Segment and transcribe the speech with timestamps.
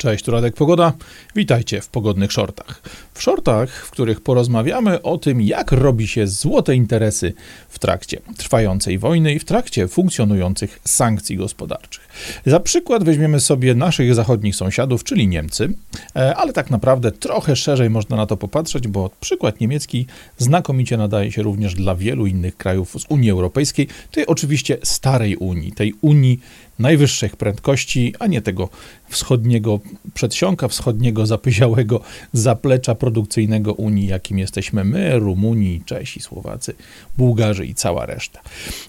[0.00, 0.92] Cześć, tu Radek Pogoda.
[1.36, 2.82] Witajcie w pogodnych shortach.
[3.14, 7.32] W shortach, w których porozmawiamy o tym, jak robi się złote interesy
[7.68, 12.08] w trakcie trwającej wojny i w trakcie funkcjonujących sankcji gospodarczych.
[12.46, 15.68] Za przykład weźmiemy sobie naszych zachodnich sąsiadów, czyli Niemcy,
[16.16, 20.06] e, ale tak naprawdę trochę szerzej można na to popatrzeć, bo przykład niemiecki
[20.38, 25.72] znakomicie nadaje się również dla wielu innych krajów z Unii Europejskiej, tej oczywiście starej Unii,
[25.72, 26.40] tej Unii
[26.80, 28.68] najwyższych prędkości, a nie tego
[29.08, 29.80] wschodniego
[30.14, 32.00] przedsionka, wschodniego zapyziałego
[32.32, 36.74] zaplecza produkcyjnego Unii, jakim jesteśmy my, Rumuni, Czesi, Słowacy,
[37.18, 38.40] Bułgarzy i cała reszta.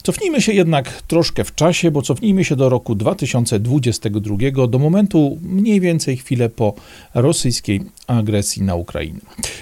[0.04, 5.80] Cofnijmy się jednak troszkę w czasie, bo cofnijmy się do roku 2022, do momentu mniej
[5.80, 6.74] więcej chwilę po
[7.14, 9.20] rosyjskiej agresji na Ukrainę.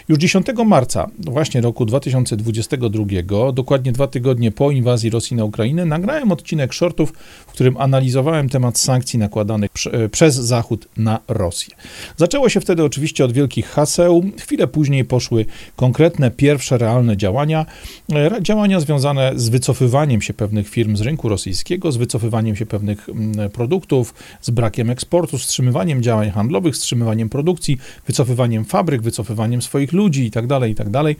[0.07, 3.05] Już 10 marca właśnie roku 2022,
[3.53, 7.13] dokładnie dwa tygodnie po inwazji Rosji na Ukrainę, nagrałem odcinek shortów,
[7.47, 8.18] w którym analizowałem
[8.51, 9.71] temat sankcji nakładanych
[10.11, 11.75] przez Zachód na Rosję.
[12.17, 15.45] Zaczęło się wtedy oczywiście od wielkich haseł, chwilę później poszły
[15.75, 17.65] konkretne, pierwsze realne działania,
[18.13, 23.09] e, działania związane z wycofywaniem się pewnych firm z rynku rosyjskiego, z wycofywaniem się pewnych
[23.09, 30.23] mm, produktów, z brakiem eksportu, wstrzymywaniem działań handlowych, wstrzymywaniem produkcji, wycofywaniem fabryk, wycofywaniem swoich ludzi
[30.23, 30.91] itd., tak itd.
[30.91, 31.15] Tak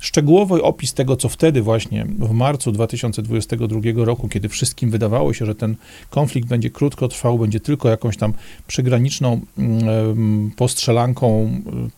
[0.00, 5.54] Szczegółowy opis tego, co wtedy właśnie w marcu 2022 roku, kiedy wszystkim wydawało się, że
[5.54, 5.76] ten
[6.10, 8.32] konflikt będzie krótko trwał, będzie tylko jakąś tam
[8.66, 11.50] przygraniczną mm, postrzelanką.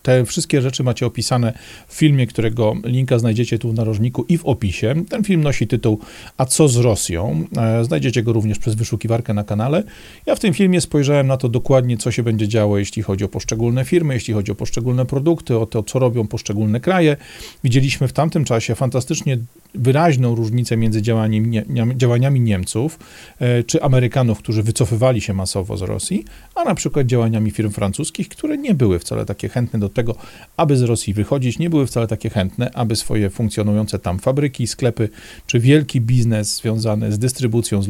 [0.02, 1.52] Te wszystkie rzeczy macie opisane
[1.88, 4.94] w filmie, którego linka znajdziecie tu w narożniku i w opisie.
[5.08, 5.98] Ten film nosi tytuł
[6.36, 7.44] A co z Rosją?
[7.56, 9.82] E, znajdziecie go również przez wyszukiwarkę na kanale.
[10.26, 13.28] Ja w tym filmie spojrzałem na to dokładnie, co się będzie działo, jeśli chodzi o
[13.28, 17.16] poszczególne firmy, jeśli chodzi o poszczególne produkty, o to, co robią poszczególne kraje.
[17.64, 19.38] Widzieliśmy w tamtym czasie fantastycznie
[19.74, 21.62] wyraźną różnicę między działaniami,
[21.96, 22.98] działaniami Niemców
[23.38, 26.24] e, czy Amerykanów, którzy wycofywali się masowo z Rosji,
[26.54, 30.14] a na przykład działaniami firm francuskich, które nie były wcale takie chętne do tego,
[30.56, 35.08] aby z Rosji wychodzić, nie były wcale takie chętne, aby swoje funkcjonujące tam fabryki, sklepy,
[35.46, 37.86] czy wielki biznes związany z dystrybucją, z,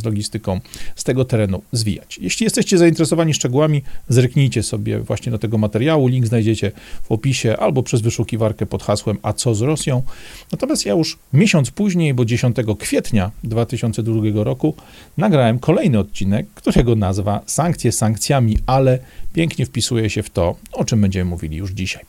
[0.00, 0.60] z logistyką
[0.96, 2.18] z tego terenu zwijać.
[2.18, 6.72] Jeśli jesteście zainteresowani szczegółami, zerknijcie sobie właśnie do tego materiału, link znajdziecie
[7.02, 10.02] w opisie albo przez wyszukiwarkę pod hasłem A co z Rosją.
[10.52, 14.74] Natomiast ja już miesiąc później, bo 10 kwietnia 2002 roku,
[15.16, 18.98] nagrałem kolejny odcinek, którego nazwa Sankcje sankcjami, ale
[19.32, 22.04] pięknie wpisuje się w to, o czym będziemy mówili już dzisiaj.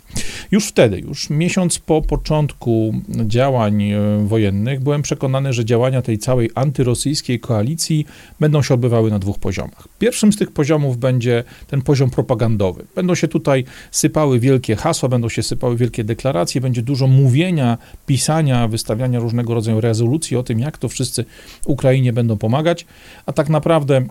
[0.52, 6.50] Już wtedy, już miesiąc po początku działań e, wojennych, byłem przekonany, że działania tej całej
[6.56, 8.06] antyrosyjskiej koalicji
[8.40, 9.88] będą się odbywały na dwóch poziomach.
[10.00, 12.86] Pierwszym z tych poziomów będzie ten poziom propagandowy.
[12.96, 18.68] Będą się tutaj sypały wielkie hasła, będą się sypały wielkie deklaracje, będzie dużo mówienia, pisania,
[18.68, 21.26] wystawiania różnego rodzaju rezolucji o tym, jak to wszyscy
[21.66, 22.86] Ukrainie będą pomagać,
[23.26, 23.59] a tak naprawdę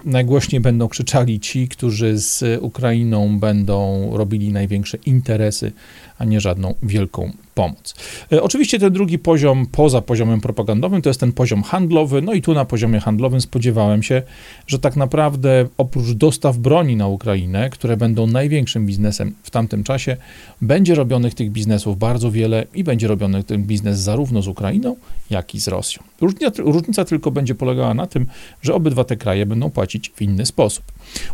[0.04, 5.72] najgłośniej będą krzyczali ci, którzy z Ukrainą będą robili największe interesy,
[6.18, 7.94] a nie żadną wielką pomoc.
[8.32, 12.22] E, oczywiście ten drugi poziom, poza poziomem propagandowym, to jest ten poziom handlowy.
[12.22, 14.22] No i tu na poziomie handlowym spodziewałem się,
[14.66, 20.16] że tak naprawdę oprócz dostaw broni na Ukrainę, które będą największym biznesem w tamtym czasie,
[20.62, 24.96] będzie robionych tych biznesów bardzo wiele i będzie robiony ten biznes zarówno z Ukrainą,
[25.30, 26.02] jak i z Rosją.
[26.20, 28.26] Różnica, różnica tylko będzie polegała na tym,
[28.62, 30.84] że obydwa te kraje będą płacić w inny sposób.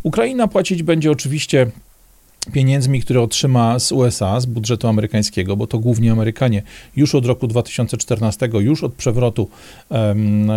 [0.02, 1.66] Ukraina płacić będzie oczywiście
[2.52, 6.62] pieniędzmi, które otrzyma z USA, z budżetu amerykańskiego, bo to głównie Amerykanie
[6.96, 9.48] już od roku 2014, już od przewrotu
[9.88, 10.48] um,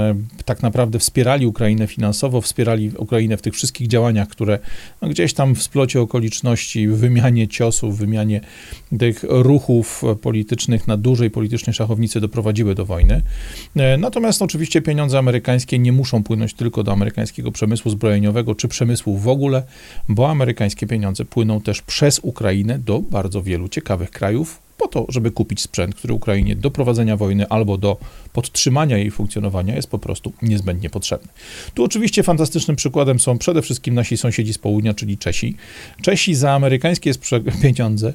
[0.45, 4.59] tak naprawdę wspierali Ukrainę finansowo, wspierali Ukrainę w tych wszystkich działaniach, które
[5.01, 8.41] no, gdzieś tam w splocie okoliczności, w wymianie ciosów, w wymianie
[8.99, 13.21] tych ruchów politycznych na dużej politycznej szachownicy doprowadziły do wojny.
[13.75, 19.17] E, natomiast oczywiście pieniądze amerykańskie nie muszą płynąć tylko do amerykańskiego przemysłu zbrojeniowego czy przemysłu
[19.17, 19.63] w ogóle,
[20.09, 25.31] bo amerykańskie pieniądze płyną też przez Ukrainę do bardzo wielu ciekawych krajów, po to, żeby
[25.31, 27.97] kupić sprzęt, który Ukrainie do prowadzenia wojny albo do
[28.33, 31.27] podtrzymania jej funkcjonowania jest po prostu niezbędnie potrzebny.
[31.73, 35.55] Tu oczywiście fantastycznym przykładem są przede wszystkim nasi sąsiedzi z południa, czyli Czesi.
[36.01, 37.11] Czesi za amerykańskie
[37.63, 38.13] pieniądze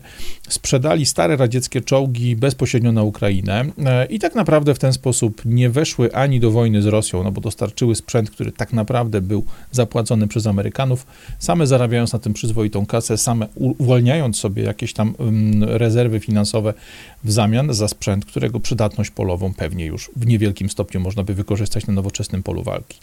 [0.49, 5.71] sprzedali stare radzieckie czołgi bezpośrednio na Ukrainę e, i tak naprawdę w ten sposób nie
[5.71, 10.29] weszły ani do wojny z Rosją, no bo dostarczyły sprzęt, który tak naprawdę był zapłacony
[10.29, 11.07] przez Amerykanów,
[11.39, 16.75] same zarabiając na tym przyzwoitą kasę, same uwalniając sobie jakieś tam mm, rezerwy finansowe aber
[17.25, 21.87] w zamian za sprzęt, którego przydatność polową pewnie już w niewielkim stopniu można by wykorzystać
[21.87, 22.99] na nowoczesnym polu walki.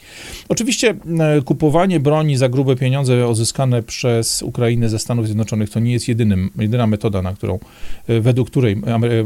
[0.49, 5.91] Oczywiście e, kupowanie broni za grube pieniądze uzyskane przez Ukrainę ze Stanów Zjednoczonych to nie
[5.91, 7.59] jest jedynym, jedyna metoda, na którą,
[8.07, 8.81] e, według której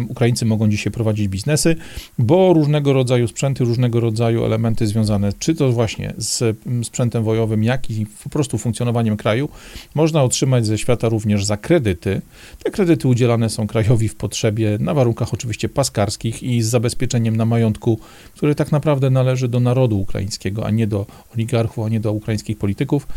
[0.10, 1.76] Ukraińcy mogą dzisiaj prowadzić biznesy,
[2.20, 7.90] bo różnego rodzaju sprzęty, różnego rodzaju elementy związane czy to właśnie z sprzętem wojowym, jak
[7.90, 9.50] i po prostu funkcjonowaniem kraju,
[9.96, 12.22] można otrzymać ze świata również za kredyty.
[12.64, 17.46] Te kredyty udzielane są krajowi w potrzebie na warunkach oczywiście paskarskich i z zabezpieczeniem na
[17.46, 18.00] majątku,
[18.36, 22.58] który tak naprawdę należy do narodu ukraińskiego, a nie do oligarchów, a nie do ukraińskich
[22.58, 23.08] polityków.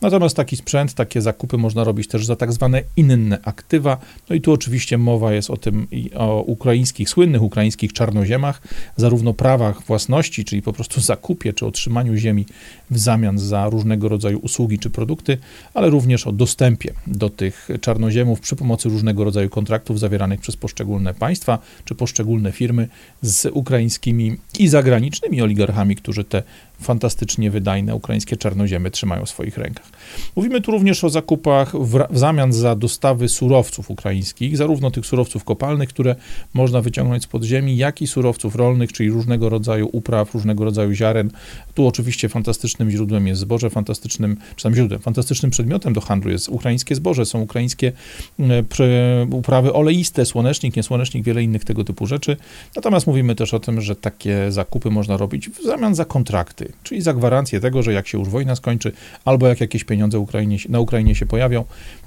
[0.00, 3.98] Natomiast taki sprzęt, takie zakupy można robić też za tak zwane inne aktywa.
[4.30, 8.62] No i tu oczywiście mowa jest o tym, o ukraińskich, słynnych ukraińskich czarnoziemach,
[8.96, 12.46] zarówno prawach własności, czyli po prostu zakupie czy otrzymaniu ziemi
[12.90, 15.38] w zamian za różnego rodzaju usługi czy produkty,
[15.74, 21.14] ale również o dostępie do tych czarnoziemów przy pomocy różnego rodzaju kontraktów zawieranych przez poszczególne
[21.14, 22.88] państwa czy poszczególne firmy
[23.22, 26.42] z ukraińskimi i zagranicznymi oligarchami, którzy te
[26.80, 29.90] fantastycznie wydajne ukraińskie czarnoziemy trzymają w swoich rękach.
[30.36, 35.44] Mówimy tu również o zakupach w, w, zamian za dostawy surowców ukraińskich, zarówno tych surowców
[35.44, 36.16] kopalnych, które
[36.54, 41.30] można wyciągnąć z podziemi, jak i surowców rolnych, czyli różnego rodzaju upraw, różnego rodzaju ziaren.
[41.74, 46.48] Tu oczywiście fantastycznym źródłem jest zboże, fantastycznym, czy tam źródłem, fantastycznym przedmiotem do handlu jest
[46.48, 47.92] ukraińskie zboże, są ukraińskie
[48.40, 52.36] e, uprawy oleiste, słonecznik, niesłonecznik, wiele innych tego typu rzeczy.
[52.76, 57.02] Natomiast mówimy też o tym, że takie zakupy można robić w zamian za kontrakty czyli
[57.02, 58.92] za gwarancję tego, że jak się już wojna skończy,
[59.24, 61.64] albo jak jakieś pieniądze Ukrainie, na Ukrainie się pojawią,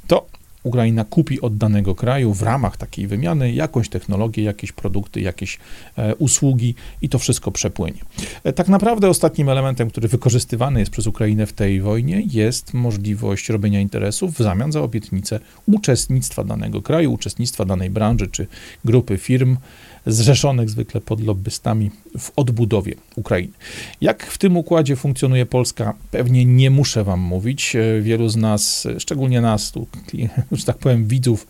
[0.08, 0.26] to
[0.64, 5.58] Ukraina kupi od danego kraju w ramach takiej wymiany jakąś technologię, jakieś produkty, jakieś
[5.98, 8.00] e, usługi i to wszystko przepłynie.
[8.44, 13.50] E, tak naprawdę ostatnim elementem, który wykorzystywany jest przez Ukrainę w tej wojnie, jest możliwość
[13.50, 18.48] robienia interesów w zamian za obietnicę uczestnictwa danego kraju, uczestnictwa danej branży czy
[18.86, 19.58] grupy firm
[20.06, 23.54] zrzeszonych zwykle pod lobbystami w odbudowie Ukrainy.
[24.01, 27.75] Jak w tym układzie funkcjonuje Polska, pewnie nie muszę wam mówić.
[27.75, 29.88] E, wielu z nas, szczególnie nas, tu,
[30.51, 31.48] że tak powiem, widzów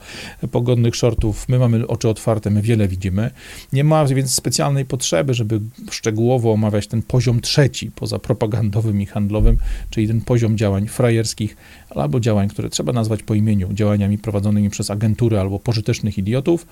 [0.52, 3.32] pogodnych shortów, my mamy oczy otwarte, my wiele widzimy.
[3.74, 5.60] Nie ma więc specjalnej potrzeby, żeby
[5.92, 9.58] szczegółowo omawiać ten poziom trzeci, poza propagandowym i handlowym,
[9.90, 11.58] czyli ten poziom działań frajerskich
[11.90, 16.68] albo działań, które trzeba nazwać po imieniu, działaniami prowadzonymi przez agentury albo pożytecznych idiotów,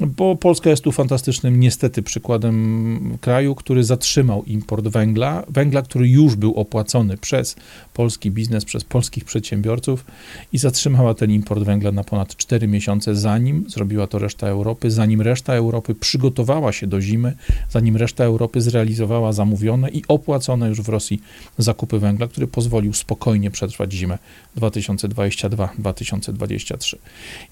[0.00, 6.36] bo Polska jest tu fantastycznym niestety przykładem kraju, który zatrzymał import węgla, węgla, który już
[6.36, 7.56] był opłacony przez
[7.92, 10.04] polski biznes, przez polskich przedsiębiorców
[10.52, 15.20] i zatrzymała ten import węgla na ponad 4 miesiące, zanim zrobiła to reszta Europy, zanim
[15.20, 17.36] reszta Europy przygotowała się do zimy,
[17.70, 21.22] zanim reszta Europy zrealizowała zamówione i opłacone już w Rosji
[21.58, 24.18] zakupy węgla, który pozwolił spokojnie przetrwać zimę
[24.56, 26.96] 2022-2023.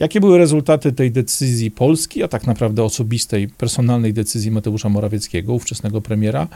[0.01, 6.01] Jakie były rezultaty tej decyzji Polski, a tak naprawdę osobistej, personalnej decyzji Mateusza Morawieckiego, ówczesnego
[6.01, 6.49] premiera?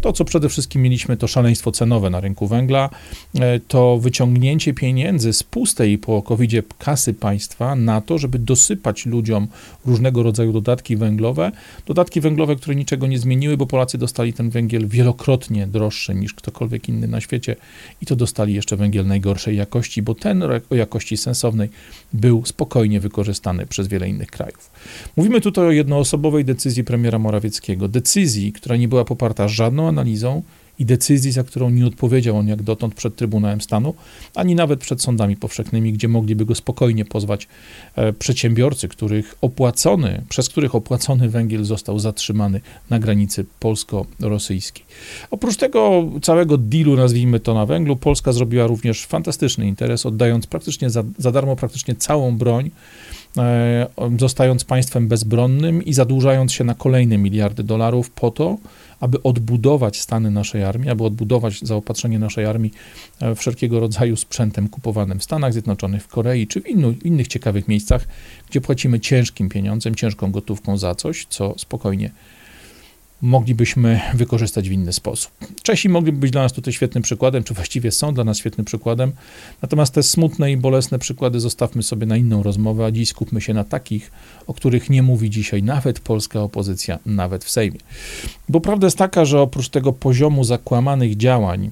[0.00, 2.90] To, co przede wszystkim mieliśmy, to szaleństwo cenowe na rynku węgla,
[3.34, 9.48] e, to wyciągnięcie pieniędzy z pustej po covid kasy państwa na to, żeby dosypać ludziom
[9.86, 11.52] różnego rodzaju dodatki węglowe.
[11.86, 16.88] Dodatki węglowe, które niczego nie zmieniły, bo Polacy dostali ten węgiel wielokrotnie droższy niż ktokolwiek
[16.88, 17.56] inny na świecie
[18.02, 21.68] i to dostali jeszcze węgiel najgorszej jakości jakości, bo ten o jakości sensownej
[22.12, 24.70] był spokojnie wykorzystany przez wiele innych krajów.
[25.16, 30.42] Mówimy tutaj o jednoosobowej decyzji premiera Morawieckiego, decyzji, która nie była poparta żadną analizą,
[30.78, 33.94] i decyzji, za którą nie odpowiedział on jak dotąd przed Trybunałem Stanu,
[34.34, 37.48] ani nawet przed sądami powszechnymi, gdzie mogliby go spokojnie pozwać
[37.96, 42.60] e, przedsiębiorcy, których opłacony, przez których opłacony węgiel został zatrzymany
[42.90, 44.84] na granicy polsko-rosyjskiej.
[45.30, 50.90] Oprócz tego całego dealu, nazwijmy to na węglu, Polska zrobiła również fantastyczny interes, oddając praktycznie
[50.90, 52.70] za, za darmo praktycznie całą broń,
[54.18, 58.58] zostając państwem bezbronnym i zadłużając się na kolejne miliardy dolarów po to,
[59.00, 62.72] aby odbudować stany naszej armii, aby odbudować zaopatrzenie naszej armii
[63.20, 67.68] e, wszelkiego rodzaju sprzętem kupowanym w Stanach Zjednoczonych, w Korei czy w innu, innych ciekawych
[67.68, 68.08] miejscach,
[68.50, 72.10] gdzie płacimy ciężkim pieniądzem, ciężką gotówką za coś, co spokojnie
[73.22, 75.32] moglibyśmy wykorzystać w inny sposób.
[75.62, 79.12] Czesi mogliby być dla nas tutaj świetnym przykładem, czy właściwie są dla nas świetnym przykładem,
[79.62, 83.54] natomiast te smutne i bolesne przykłady zostawmy sobie na inną rozmowę, a dziś skupmy się
[83.54, 84.10] na takich,
[84.46, 87.78] o których nie mówi dzisiaj nawet polska opozycja, nawet w Sejmie.
[88.48, 91.70] Bo prawda jest taka, że oprócz tego poziomu zakłamanych działań,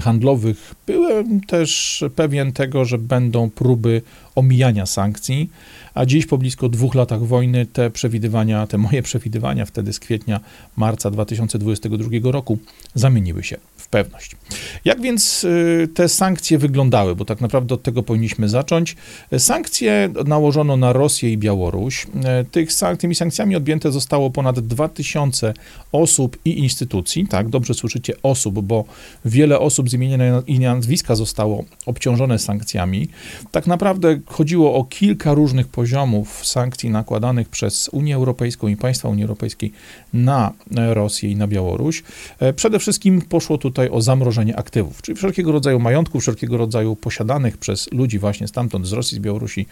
[0.00, 4.02] handlowych, byłem też pewien tego, że będą próby
[4.34, 5.50] omijania sankcji,
[5.94, 10.40] a dziś po blisko dwóch latach wojny te przewidywania, te moje przewidywania wtedy z kwietnia,
[10.76, 12.58] marca 2022 roku
[12.94, 13.56] zamieniły się
[13.92, 14.36] pewność.
[14.84, 17.16] Jak więc y, te sankcje wyglądały?
[17.16, 18.96] Bo tak naprawdę od tego powinniśmy zacząć.
[19.38, 22.06] Sankcje nałożono na Rosję i Białoruś.
[22.06, 22.68] Y, tych,
[22.98, 25.54] tymi sankcjami odjęte zostało ponad 2000
[25.92, 27.26] osób i instytucji.
[27.26, 28.84] Tak, dobrze słyszycie osób, bo
[29.24, 33.08] wiele osób z imienia i nazwiska zostało obciążone sankcjami.
[33.50, 39.24] Tak naprawdę chodziło o kilka różnych poziomów sankcji nakładanych przez Unię Europejską i państwa Unii
[39.24, 39.72] Europejskiej
[40.12, 42.02] na Rosję i na Białoruś.
[42.40, 47.56] E, przede wszystkim poszło tutaj o zamrożenie aktywów, czyli wszelkiego rodzaju majątku, wszelkiego rodzaju posiadanych
[47.56, 49.66] przez ludzi właśnie stamtąd, z Rosji, z Białorusi,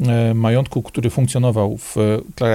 [0.00, 1.96] e, majątku, który funkcjonował w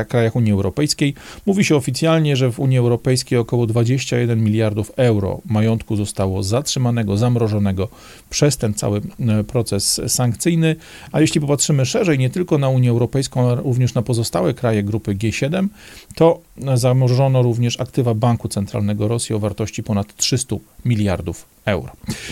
[0.10, 1.14] krajach Unii Europejskiej.
[1.46, 7.88] Mówi się oficjalnie, że w Unii Europejskiej około 21 miliardów euro majątku zostało zatrzymanego, zamrożonego
[8.30, 10.76] przez ten cały e, proces sankcyjny,
[11.12, 15.16] a jeśli popatrzymy szerzej, nie tylko na Unię Europejską, ale również na pozostałe kraje grupy
[15.16, 15.68] G7,
[16.16, 16.40] to
[16.76, 20.56] zamrożono również aktywa Banku Centralnego Rosji o wartości ponad 300
[20.94, 21.90] miliardów euro.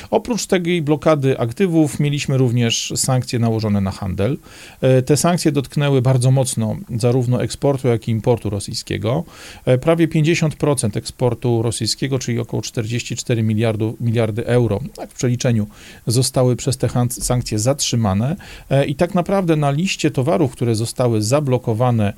[0.09, 4.37] Oprócz tej blokady aktywów mieliśmy również sankcje nałożone na handel.
[4.81, 9.23] E, te sankcje dotknęły bardzo mocno zarówno eksportu, jak i importu rosyjskiego.
[9.65, 15.67] E, prawie 50% eksportu rosyjskiego, czyli około 44 miliardu, miliardy euro, tak w przeliczeniu,
[16.07, 18.35] zostały przez te sankcje zatrzymane
[18.69, 22.13] e, i tak naprawdę na liście towarów, które zostały zablokowane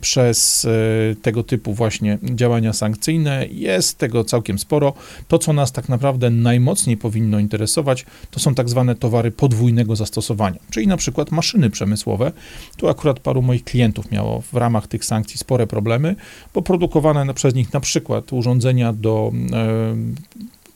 [0.00, 0.66] przez
[1.22, 4.92] tego typu właśnie działania sankcyjne jest tego całkiem sporo.
[5.28, 10.58] To, co nas tak naprawdę najmocniej powinno interesować, to są tak zwane towary podwójnego zastosowania,
[10.70, 12.32] czyli na przykład maszyny przemysłowe.
[12.76, 16.16] Tu akurat paru moich klientów miało w ramach tych sankcji spore problemy,
[16.54, 19.96] bo produkowane przez nich na przykład urządzenia do e,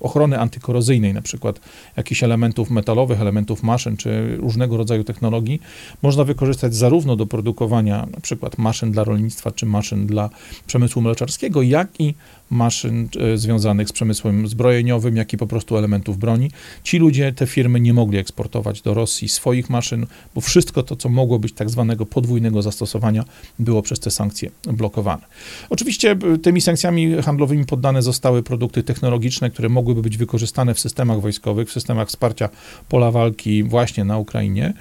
[0.00, 1.60] ochrony antykorozyjnej, na przykład
[1.96, 5.60] jakichś elementów metalowych, elementów maszyn, czy różnego rodzaju technologii,
[6.02, 10.30] można wykorzystać zarówno do produkowania na przykład maszyn dla rolnictwa, czy maszyn dla
[10.66, 12.14] przemysłu mleczarskiego, jak i
[12.50, 16.50] maszyn e, związanych z przemysłem zbrojeniowym, jak i po prostu elementów broni.
[16.82, 21.08] Ci ludzie, te firmy nie mogli eksportować do Rosji swoich maszyn, bo wszystko to, co
[21.08, 23.24] mogło być tak zwanego podwójnego zastosowania,
[23.58, 25.22] było przez te sankcje blokowane.
[25.70, 31.20] Oczywiście e, tymi sankcjami handlowymi poddane zostały produkty technologiczne, które mogłyby być wykorzystane w systemach
[31.20, 32.48] wojskowych, w systemach wsparcia
[32.88, 34.72] pola walki właśnie na Ukrainie.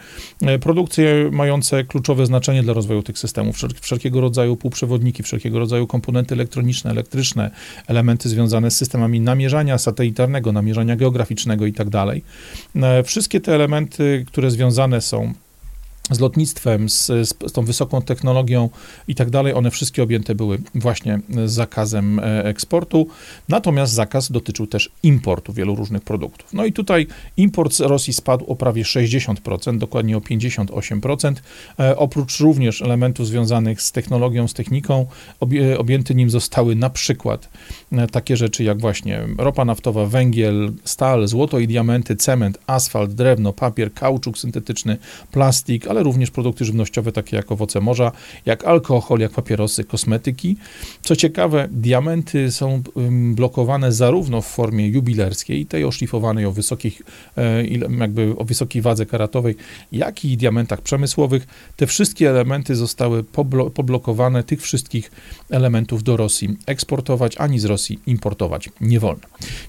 [0.41, 6.35] E, produkcje mające kluczowe znaczenie dla rozwoju tych systemów, wszelkiego rodzaju półprzewodniki, wszelkiego rodzaju komponenty
[6.35, 7.51] elektroniczne, elektryczne,
[7.87, 11.91] elementy związane z systemami namierzania satelitarnego, namierzania geograficznego itd.
[11.91, 12.17] Tak
[12.83, 15.33] e, wszystkie te elementy, które związane są
[16.09, 18.69] z lotnictwem, z, z, tą wysoką technologią
[19.07, 23.07] i tak dalej, one wszystkie objęte były właśnie zakazem e, eksportu.
[23.49, 26.53] Natomiast zakaz dotyczył też importu wielu różnych produktów.
[26.53, 31.33] No i tutaj import z Rosji spadł o prawie 60%, dokładnie o 58%.
[31.79, 35.05] E, oprócz również elementów związanych z technologią, z techniką,
[35.39, 37.49] obie, objęte nim zostały na przykład
[37.91, 43.53] e, takie rzeczy jak właśnie ropa naftowa, węgiel, stal, złoto i diamenty, cement, asfalt, drewno,
[43.53, 44.97] papier, kauczuk syntetyczny,
[45.31, 48.11] plastik, ale ale również produkty żywnościowe takie jak owoce morza,
[48.45, 50.57] jak alkohol, jak papierosy, kosmetyki.
[51.01, 52.83] Co ciekawe, diamenty są
[53.35, 57.01] blokowane zarówno w formie jubilerskiej, tej oszlifowanej o wysokich,
[57.37, 57.65] e,
[57.99, 59.55] jakby o wysokiej wadze karatowej,
[59.91, 61.47] jak i diamentach przemysłowych.
[61.75, 63.23] Te wszystkie elementy zostały
[63.73, 65.11] poblokowane, tych wszystkich
[65.49, 69.23] elementów do Rosji eksportować, ani z Rosji importować nie wolno.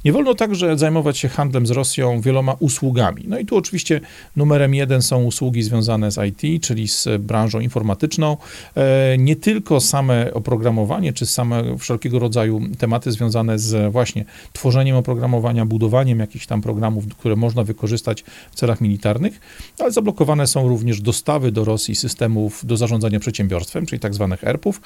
[0.05, 3.25] Nie wolno także zajmować się handlem z Rosją wieloma usługami.
[3.29, 4.01] No i tu oczywiście
[4.37, 8.37] numerem jeden są usługi związane z IT, czyli z branżą informatyczną.
[8.77, 15.67] E, nie tylko same oprogramowanie, czy same wszelkiego rodzaju tematy związane z właśnie tworzeniem oprogramowania,
[15.67, 19.41] budowaniem jakichś tam programów, które można wykorzystać w celach militarnych,
[19.79, 24.81] ale zablokowane są również dostawy do Rosji systemów do zarządzania przedsiębiorstwem, czyli tak zwanych ERP-ów.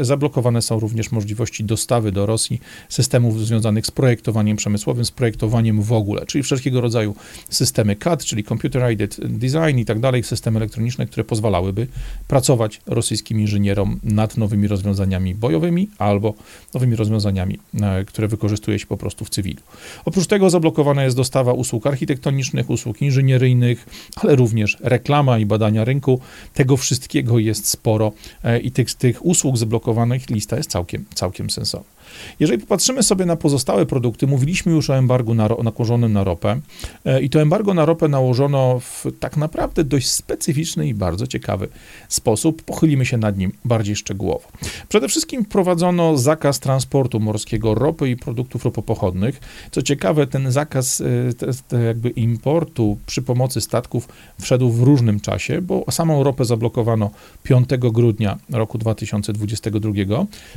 [0.00, 5.92] Zablokowane są również możliwości dostawy do Rosji systemów związanych z projektowaniem przemysłowym, z projektowaniem w
[5.92, 7.14] ogóle, czyli wszelkiego rodzaju
[7.50, 11.86] systemy CAD, czyli Computer Aided Design i tak dalej, systemy elektroniczne, które pozwalałyby
[12.28, 16.34] pracować rosyjskim inżynierom nad nowymi rozwiązaniami bojowymi albo
[16.74, 19.60] nowymi rozwiązaniami, e, które wykorzystuje się po prostu w cywilu.
[20.04, 26.20] Oprócz tego zablokowana jest dostawa usług architektonicznych, usług inżynieryjnych, ale również reklama i badania rynku.
[26.54, 28.12] Tego wszystkiego jest sporo
[28.44, 31.94] e, i tych, tych usług zablokowanych lista jest całkiem, całkiem sensowna.
[32.40, 36.60] Jeżeli popatrzymy sobie na pozostałe produkty, mówiliśmy już o embargu na, nałożonym na ropę
[37.04, 41.68] e, i to embargo na ropę nałożono w tak naprawdę dość specyficzny i bardzo ciekawy
[42.08, 42.62] sposób.
[42.62, 44.48] Pochylimy się nad nim bardziej szczegółowo.
[44.88, 49.40] Przede wszystkim wprowadzono zakaz transportu morskiego ropy i produktów ropopochodnych.
[49.70, 54.08] Co ciekawe, ten zakaz e, te, te jakby importu przy pomocy statków
[54.40, 57.10] wszedł w różnym czasie, bo samą ropę zablokowano
[57.42, 59.90] 5 grudnia roku 2022.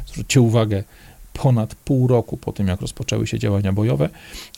[0.07, 0.83] Zwróćcie uwagę,
[1.33, 4.09] ponad pół roku po tym, jak rozpoczęły się działania bojowe,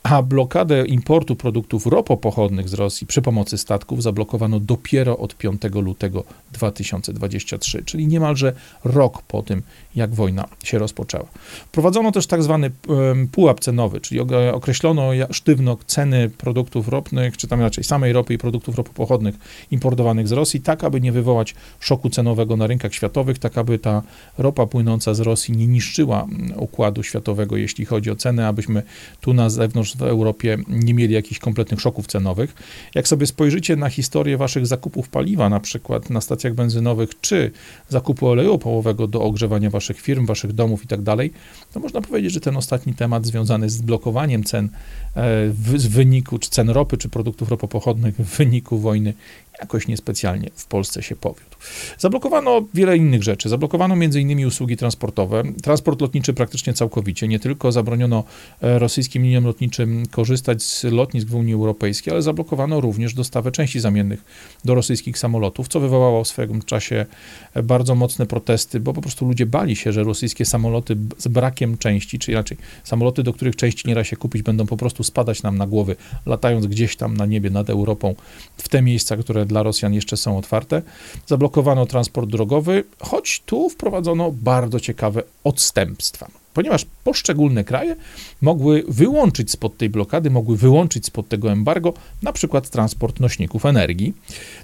[0.03, 6.23] a blokadę importu produktów ropopochodnych z Rosji przy pomocy statków zablokowano dopiero od 5 lutego
[6.53, 9.61] 2023, czyli niemalże rok po tym,
[9.95, 11.25] jak wojna się rozpoczęła.
[11.65, 12.71] Wprowadzono też tak zwany
[13.31, 14.19] pułap cenowy, czyli
[14.53, 19.35] określono sztywno ceny produktów ropnych, czy tam raczej samej ropy i produktów ropopochodnych
[19.71, 24.01] importowanych z Rosji, tak aby nie wywołać szoku cenowego na rynkach światowych, tak aby ta
[24.38, 26.27] ropa płynąca z Rosji nie niszczyła
[26.69, 28.83] układu światowego, jeśli chodzi o cenę, abyśmy
[29.21, 32.55] tu na zewnątrz w Europie nie mieli jakichś kompletnych szoków cenowych.
[32.95, 37.51] Jak sobie spojrzycie na historię waszych zakupów paliwa, na przykład na stacjach benzynowych, czy
[37.89, 41.31] zakupu oleju opałowego do ogrzewania waszych firm, waszych domów i tak dalej,
[41.73, 44.69] to można powiedzieć, że ten ostatni temat związany z blokowaniem cen e,
[45.49, 49.13] w, w wyniku, czy cen ropy, czy produktów ropopochodnych w wyniku wojny
[49.59, 51.49] jakoś niespecjalnie w Polsce się powiódł.
[51.97, 53.49] Zablokowano wiele innych rzeczy.
[53.49, 54.45] Zablokowano m.in.
[54.45, 57.27] usługi transportowe, transport lotniczy praktycznie całkowicie.
[57.27, 58.23] Nie tylko zabroniono
[58.61, 63.79] e, rosyjskim liniom lotniczym korzystać z lotnisk w Unii Europejskiej, ale zablokowano również dostawę części
[63.79, 64.23] zamiennych
[64.65, 67.05] do rosyjskich samolotów, co wywołało w swym czasie
[67.53, 71.77] e, bardzo mocne protesty, bo po prostu ludzie bali się, że rosyjskie samoloty z brakiem
[71.77, 75.43] części, czy raczej samoloty, do których części nie da się kupić, będą po prostu spadać
[75.43, 78.15] nam na głowy, latając gdzieś tam na niebie nad Europą,
[78.57, 80.81] w te miejsca, które dla Rosjan jeszcze są otwarte.
[81.25, 87.95] Zablokowano transport drogowy, choć tu wprowadzono bardzo ciekawe odstępstwa ponieważ poszczególne kraje
[88.41, 94.13] mogły wyłączyć spod tej blokady, mogły wyłączyć spod tego embargo na przykład transport nośników energii,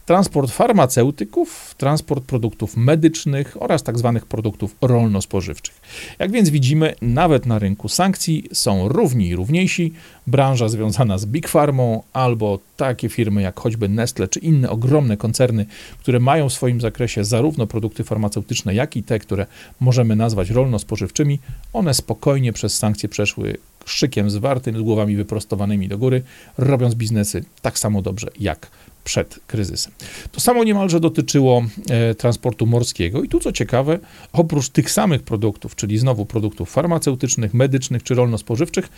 [0.05, 3.83] transport farmaceutyków, transport produktów medycznych oraz.
[3.83, 3.95] Tak
[4.29, 5.81] produktów rolno-spożywczych.
[6.19, 9.93] Jak więc widzimy, nawet na rynku sankcji są równi i równiejsi,
[10.27, 15.65] branża związana z Big Pharmą albo takie firmy jak choćby Nestle czy inne ogromne koncerny,
[15.99, 19.45] które mają w swoim zakresie zarówno produkty farmaceutyczne, jak i te, które
[19.79, 21.39] możemy nazwać rolno-spożywczymi,
[21.73, 26.23] one spokojnie przez sankcje przeszły szykiem zwartym, z głowami wyprostowanymi do góry,
[26.57, 28.71] robiąc biznesy tak samo dobrze jak
[29.05, 29.93] przed kryzysem.
[30.31, 33.99] To samo niemalże dotyczyło e, transportu morskiego i tu co ciekawe,
[34.33, 38.89] oprócz tych samych produktów, czyli znowu produktów farmaceutycznych, medycznych czy rolno-spożywczych,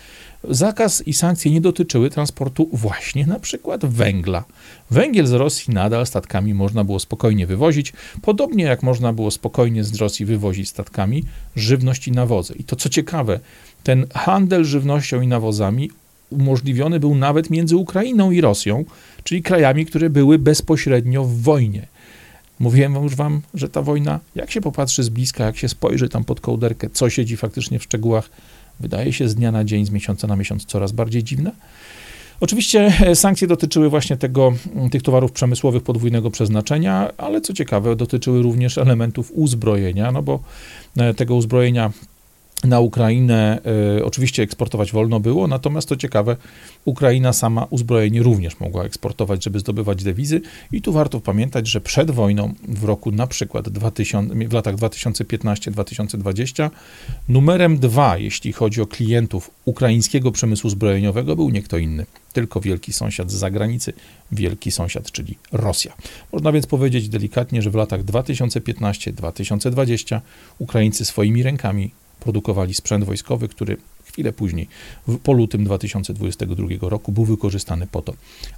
[0.44, 4.44] zakaz i sankcje nie dotyczyły transportu właśnie na przykład węgla.
[4.90, 9.94] Węgiel z Rosji nadal statkami można było spokojnie wywozić, podobnie jak można było spokojnie z
[9.94, 11.24] Rosji wywozić statkami
[11.56, 12.54] żywność i nawozy.
[12.58, 13.40] I to co ciekawe,
[13.82, 15.90] ten handel żywnością i nawozami
[16.30, 18.84] umożliwiony był nawet między Ukrainą i Rosją,
[19.24, 21.86] czyli krajami, które były bezpośrednio w wojnie.
[22.58, 26.24] Mówiłem już wam, że ta wojna, jak się popatrzy z bliska, jak się spojrzy tam
[26.24, 28.30] pod kołderkę, co siedzi faktycznie w szczegółach,
[28.80, 31.50] wydaje się z dnia na dzień, z miesiąca na miesiąc coraz bardziej dziwne.
[32.40, 34.52] Oczywiście e, sankcje dotyczyły właśnie tego,
[34.90, 40.40] tych towarów przemysłowych podwójnego przeznaczenia, ale co ciekawe, dotyczyły również elementów uzbrojenia, no bo
[40.96, 41.92] e, tego uzbrojenia
[42.64, 43.60] na Ukrainę
[43.98, 46.36] y, oczywiście eksportować wolno było, natomiast to ciekawe,
[46.84, 50.40] Ukraina sama uzbrojenie również mogła eksportować, żeby zdobywać dewizy
[50.72, 56.70] i tu warto pamiętać, że przed wojną w roku na przykład 2000, w latach 2015-2020
[57.28, 62.92] numerem dwa, jeśli chodzi o klientów ukraińskiego przemysłu zbrojeniowego był nie kto inny, tylko wielki
[62.92, 63.92] sąsiad z zagranicy,
[64.32, 65.92] wielki sąsiad, czyli Rosja.
[66.32, 70.20] Można więc powiedzieć delikatnie, że w latach 2015-2020
[70.58, 74.68] Ukraińcy swoimi rękami produkowali sprzęt wojskowy, który chwilę później,
[75.22, 78.14] po lutym 2022 roku, był wykorzystany po to,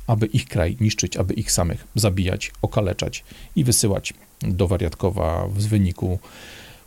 [0.07, 3.25] aby ich kraj niszczyć, aby ich samych zabijać, okaleczać
[3.57, 6.19] i wysyłać do wariatkowa w wyniku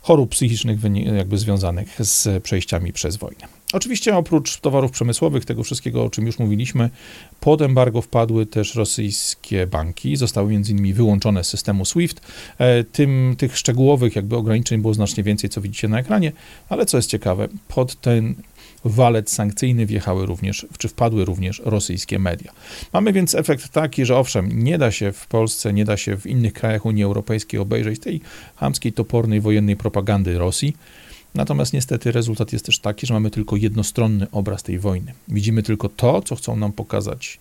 [0.02, 0.78] chorób psychicznych
[1.16, 3.48] jakby związanych z przejściami przez wojnę.
[3.74, 6.90] Oczywiście oprócz towarów przemysłowych, tego wszystkiego, o czym już mówiliśmy,
[7.40, 12.20] pod embargo wpadły też rosyjskie banki, zostały między innymi wyłączone z systemu SWIFT.
[12.58, 16.32] E, tym, tych szczegółowych jakby ograniczeń było znacznie więcej, co widzicie na ekranie,
[16.68, 18.34] ale co jest ciekawe, pod ten
[18.84, 22.52] walec sankcyjny wjechały również, czy wpadły również rosyjskie media.
[22.92, 26.26] Mamy więc efekt taki, że owszem, nie da się w Polsce, nie da się w
[26.26, 28.20] innych krajach Unii Europejskiej obejrzeć tej
[28.56, 30.76] chamskiej, topornej, wojennej propagandy Rosji,
[31.34, 35.12] Natomiast niestety rezultat jest też taki, że mamy tylko jednostronny obraz tej wojny.
[35.28, 37.38] Widzimy tylko to, co chcą nam pokazać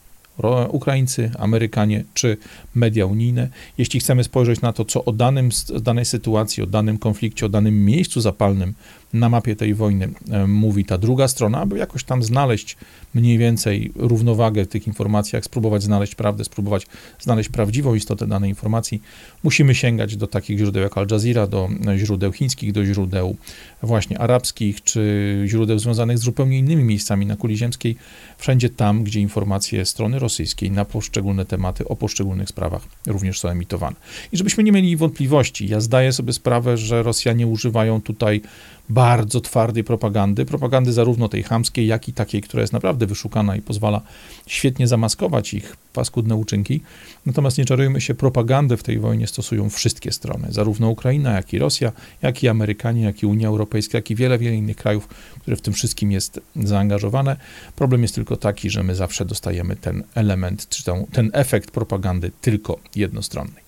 [0.69, 2.37] Ukraińcy, Amerykanie czy
[2.75, 3.49] media unijne.
[3.77, 5.49] Jeśli chcemy spojrzeć na to, co o danym,
[5.81, 8.73] danej sytuacji, o danym konflikcie, o danym miejscu zapalnym
[9.13, 12.77] na mapie tej wojny e, mówi ta druga strona, aby jakoś tam znaleźć
[13.13, 16.87] mniej więcej równowagę w tych informacjach, spróbować znaleźć prawdę, spróbować
[17.19, 19.01] znaleźć prawdziwą istotę danej informacji,
[19.43, 23.37] musimy sięgać do takich źródeł jak Al Jazeera, do źródeł chińskich, do źródeł
[23.83, 27.95] właśnie arabskich, czy źródeł związanych z zupełnie innymi miejscami na kuli ziemskiej,
[28.37, 33.95] wszędzie tam, gdzie informacje strony rosyjskiej na poszczególne tematy, o poszczególnych sprawach również są emitowane.
[34.31, 38.41] I żebyśmy nie mieli wątpliwości, ja zdaję sobie sprawę, że Rosjanie używają tutaj
[38.89, 43.61] bardzo twardej propagandy, propagandy zarówno tej chamskiej, jak i takiej, która jest naprawdę wyszukana i
[43.61, 44.01] pozwala
[44.47, 46.81] świetnie zamaskować ich paskudne uczynki.
[47.25, 51.59] Natomiast nie czarujmy się, propagandę w tej wojnie stosują wszystkie strony, zarówno Ukraina, jak i
[51.59, 51.91] Rosja,
[52.21, 55.07] jak i Amerykanie, jak i Unia Europejska, jak i wiele, wiele innych krajów,
[55.41, 57.37] które w tym wszystkim jest zaangażowane.
[57.75, 62.79] Problem jest tylko taki, że my zawsze dostajemy ten element, czy ten, efekt propagandy tylko
[62.95, 63.63] jednostronnej.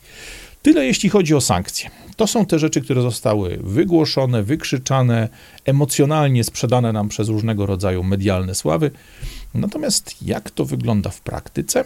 [0.65, 1.89] Tyle jeśli chodzi o sankcje.
[2.15, 5.30] To są te rzeczy, które zostały wygłoszone, wykrzyczane,
[5.65, 8.91] emocjonalnie sprzedane nam przez różnego rodzaju medialne sławy.
[9.54, 11.84] Natomiast jak to wygląda w praktyce?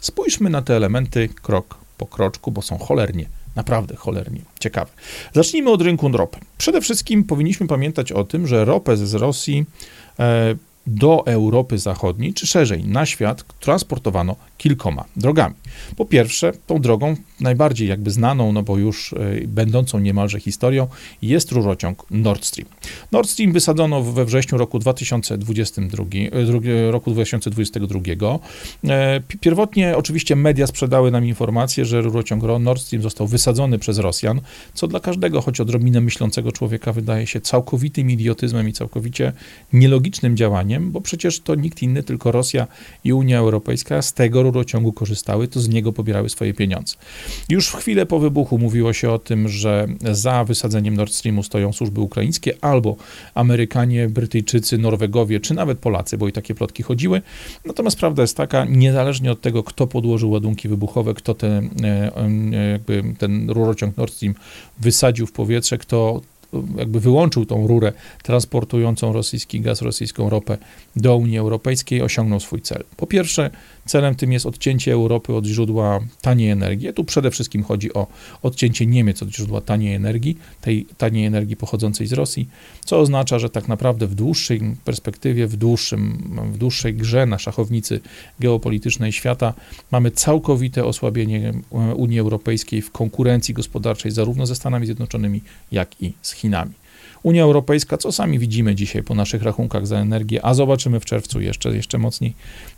[0.00, 4.90] Spójrzmy na te elementy krok po kroczku, bo są cholernie, naprawdę cholernie ciekawe.
[5.32, 6.38] Zacznijmy od rynku ropy.
[6.58, 9.64] Przede wszystkim powinniśmy pamiętać o tym, że ropę z Rosji
[10.18, 10.54] e,
[10.86, 15.54] do Europy Zachodniej, czy szerzej na świat, transportowano kilkoma drogami.
[15.96, 20.86] Po pierwsze, tą drogą najbardziej jakby znaną, no bo już y, będącą niemalże historią,
[21.22, 22.68] jest rurociąg Nord Stream.
[23.12, 26.04] Nord Stream wysadzono we wrześniu roku 2022,
[26.64, 28.00] y, roku 2022.
[28.88, 34.40] E, pierwotnie oczywiście media sprzedały nam informację, że rurociąg Nord Stream został wysadzony przez Rosjan,
[34.74, 39.32] co dla każdego, choć odrobinę myślącego człowieka wydaje się całkowitym idiotyzmem i całkowicie
[39.72, 42.66] nielogicznym działaniem, bo przecież to nikt inny, tylko Rosja
[43.04, 46.96] i Unia Europejska z tego rurociągu korzystały, to z niego pobierały swoje pieniądze.
[47.48, 51.72] Już w chwilę po wybuchu mówiło się o tym, że za wysadzeniem Nord Streamu stoją
[51.72, 52.96] służby ukraińskie albo
[53.34, 57.22] Amerykanie, Brytyjczycy, Norwegowie, czy nawet Polacy, bo i takie plotki chodziły.
[57.64, 63.14] Natomiast prawda jest taka, niezależnie od tego, kto podłożył ładunki wybuchowe, kto ten, e, jakby
[63.18, 64.34] ten rurociąg Nord Stream
[64.78, 66.20] wysadził w powietrze, kto
[66.76, 70.58] jakby wyłączył tą rurę transportującą rosyjski gaz, rosyjską ropę
[70.96, 72.84] do Unii Europejskiej, osiągnął swój cel.
[72.96, 73.50] Po pierwsze,
[73.86, 76.92] celem tym jest odcięcie Europy od źródła taniej energii.
[76.92, 78.06] Tu przede wszystkim chodzi o
[78.42, 82.48] odcięcie Niemiec od źródła taniej energii, tej taniej energii pochodzącej z Rosji,
[82.84, 88.00] co oznacza, że tak naprawdę w dłuższej perspektywie, w, dłuższym, w dłuższej grze na szachownicy
[88.40, 89.54] geopolitycznej świata
[89.90, 91.52] mamy całkowite osłabienie
[91.96, 95.40] Unii Europejskiej w konkurencji gospodarczej zarówno ze Stanami Zjednoczonymi,
[95.72, 96.39] jak i z Chinami.
[97.22, 101.40] Unia Europejska, co sami widzimy dzisiaj po naszych rachunkach za energię, a zobaczymy w czerwcu.
[101.40, 102.34] Jeszcze, jeszcze mocniej.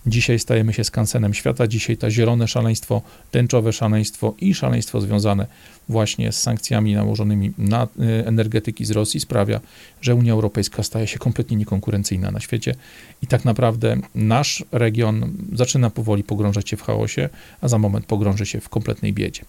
[0.06, 5.46] Dzisiaj stajemy się skansenem świata, dzisiaj to zielone szaleństwo, tęczowe szaleństwo i szaleństwo związane
[5.88, 9.60] właśnie z sankcjami nałożonymi na y, energetyki z Rosji sprawia,
[10.00, 12.74] że Unia Europejska staje się kompletnie niekonkurencyjna na świecie.
[13.22, 17.28] I tak naprawdę nasz region zaczyna powoli pogrążać się w chaosie,
[17.60, 19.42] a za moment pogrąży się w kompletnej biedzie.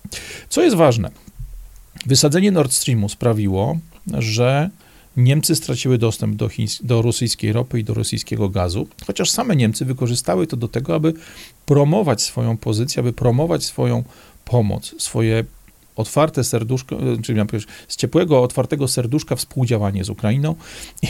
[0.49, 1.11] Co jest ważne,
[2.05, 3.77] wysadzenie Nord Streamu sprawiło,
[4.17, 4.69] że
[5.17, 6.49] Niemcy straciły dostęp do,
[6.81, 11.13] do rosyjskiej ropy i do rosyjskiego gazu, chociaż same Niemcy wykorzystały to do tego, aby
[11.65, 14.03] promować swoją pozycję, aby promować swoją
[14.45, 15.43] pomoc, swoje
[15.95, 20.55] otwarte serduszko, e, czyli powiedzieć, z ciepłego, otwartego serduszka współdziałanie z Ukrainą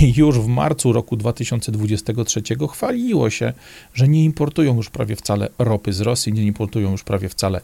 [0.01, 2.41] i już w marcu roku 2023
[2.71, 3.53] chwaliło się,
[3.93, 7.61] że nie importują już prawie wcale ropy z Rosji, nie importują już prawie wcale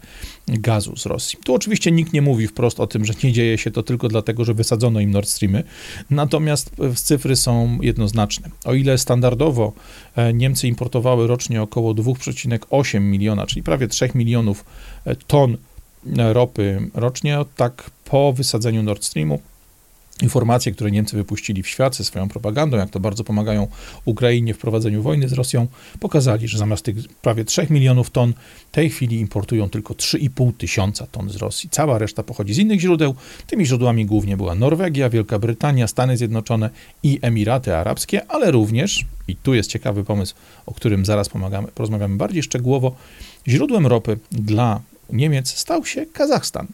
[0.48, 1.40] gazu z Rosji.
[1.46, 4.46] Tu oczywiście nikt nie mówi wprost o tym, że nie dzieje się to tylko dlatego,
[4.46, 5.64] że wysadzono im Nord Streamy,
[6.10, 8.50] natomiast cyfry są jednoznaczne.
[8.66, 9.74] O ile standardowo
[10.16, 14.66] e, Niemcy importowały rocznie około 2,8 miliona, czyli prawie 3 milionów
[15.06, 15.58] e, ton
[16.34, 19.40] ropy rocznie, tak po wysadzeniu Nord Streamu
[20.22, 23.68] informacje, które Niemcy wypuścili w świat ze swoją propagandą, jak to bardzo pomagają
[24.06, 25.68] Ukrainie w prowadzeniu wojny z Rosją,
[26.00, 28.34] pokazali, że zamiast tych prawie 3 milionów ton,
[28.72, 31.70] w tej chwili importują tylko 3,5 tysiąca ton z Rosji.
[31.70, 33.16] Cała reszta pochodzi z innych źródeł.
[33.48, 36.70] Tymi źródłami głównie była Norwegia, Wielka Brytania, Stany Zjednoczone
[37.04, 40.36] i Emiraty Arabskie, ale również, i tu jest ciekawy pomysł,
[40.66, 42.96] o którym zaraz pomagamy, porozmawiamy bardziej szczegółowo,
[43.48, 46.68] źródłem ropy dla Niemiec stał się Kazachstan.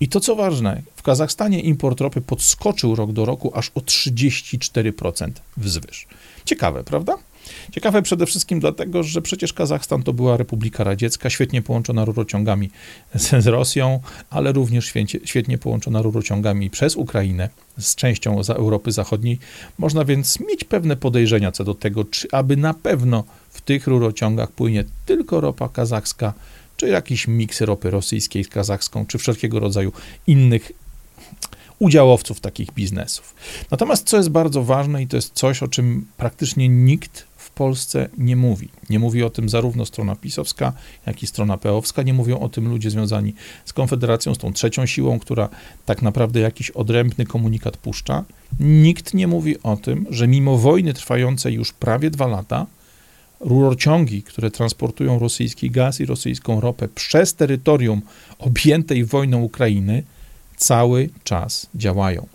[0.00, 5.30] I to co ważne, w Kazachstanie import ropy podskoczył rok do roku aż o 34%
[5.56, 6.06] wzwyż.
[6.44, 7.14] Ciekawe, prawda?
[7.72, 12.70] Ciekawe przede wszystkim dlatego, że przecież Kazachstan to była Republika Radziecka, świetnie połączona rurociągami
[13.14, 19.38] z Rosją, ale również świetnie, świetnie połączona rurociągami przez Ukrainę z częścią Europy Zachodniej.
[19.78, 24.52] Można więc mieć pewne podejrzenia co do tego, czy aby na pewno w tych rurociągach
[24.52, 26.32] płynie tylko ropa kazachska,
[26.80, 29.92] czy jakiś miks ropy rosyjskiej z kazachską, czy wszelkiego rodzaju
[30.26, 30.72] innych
[31.78, 33.34] udziałowców takich biznesów.
[33.70, 38.08] Natomiast co jest bardzo ważne i to jest coś, o czym praktycznie nikt w Polsce
[38.18, 38.68] nie mówi.
[38.90, 40.72] Nie mówi o tym zarówno strona pisowska,
[41.06, 42.02] jak i strona peowska.
[42.02, 45.48] Nie mówią o tym ludzie związani z Konfederacją, z tą trzecią siłą, która
[45.86, 48.24] tak naprawdę jakiś odrębny komunikat puszcza.
[48.60, 52.66] Nikt nie mówi o tym, że mimo wojny trwającej już prawie dwa lata,
[53.40, 58.02] rurociągi, które transportują rosyjski gaz i rosyjską ropę przez terytorium
[58.38, 60.02] objętej wojną Ukrainy,
[60.56, 62.26] cały czas działają.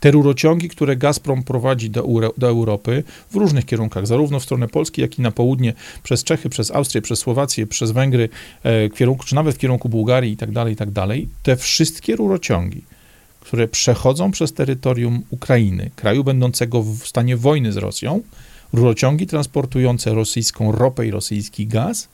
[0.00, 5.00] Te rurociągi, które Gazprom prowadzi do, do Europy w różnych kierunkach, zarówno w stronę Polski,
[5.00, 8.28] jak i na południe, przez Czechy, przez Austrię, przez Słowację, przez Węgry,
[8.62, 10.88] e, kierunku, czy nawet w kierunku Bułgarii i tak dalej, i tak
[11.42, 12.82] te wszystkie rurociągi,
[13.40, 18.20] które przechodzą przez terytorium Ukrainy, kraju będącego w stanie wojny z Rosją,
[18.72, 22.08] rurociągi transportujące rosyjską ropę i rosyjski gaz,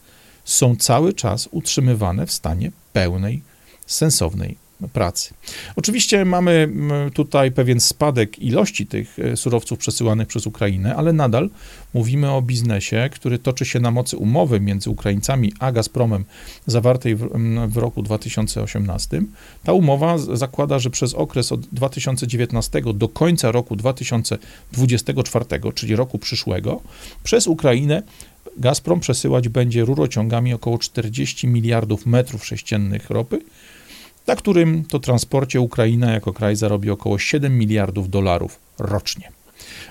[0.44, 3.42] są cały czas utrzymywane w stanie pełnej,
[3.86, 5.34] sensownej pracy.
[5.76, 6.72] Oczywiście mamy
[7.14, 11.50] tutaj pewien spadek ilości tych e, surowców przesyłanych przez Ukrainę, ale nadal
[11.94, 16.24] mówimy o biznesie, który toczy się na mocy umowy między Ukraińcami a Gazpromem
[16.66, 17.28] zawartej w,
[17.68, 19.22] w roku 2018.
[19.64, 26.80] Ta umowa zakłada, że przez okres od 2019 do końca roku 2024, czyli roku przyszłego,
[27.24, 28.02] przez Ukrainę
[28.56, 33.38] Gazprom przesyłać będzie rurociągami około 40 miliardów metrów sześciennych ropy,
[34.28, 39.30] na którym to transporcie Ukraina jako kraj zarobi około 7 miliardów dolarów rocznie.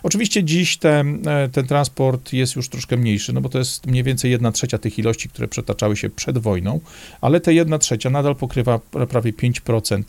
[0.04, 4.04] Oczywiście dziś te, e, ten transport jest już troszkę mniejszy, no bo to jest mniej
[4.04, 6.80] więcej 1 trzecia tych ilości, które przetaczały się przed wojną,
[7.21, 10.04] ale te 1 trzecia nadal pokrywa prawie 5%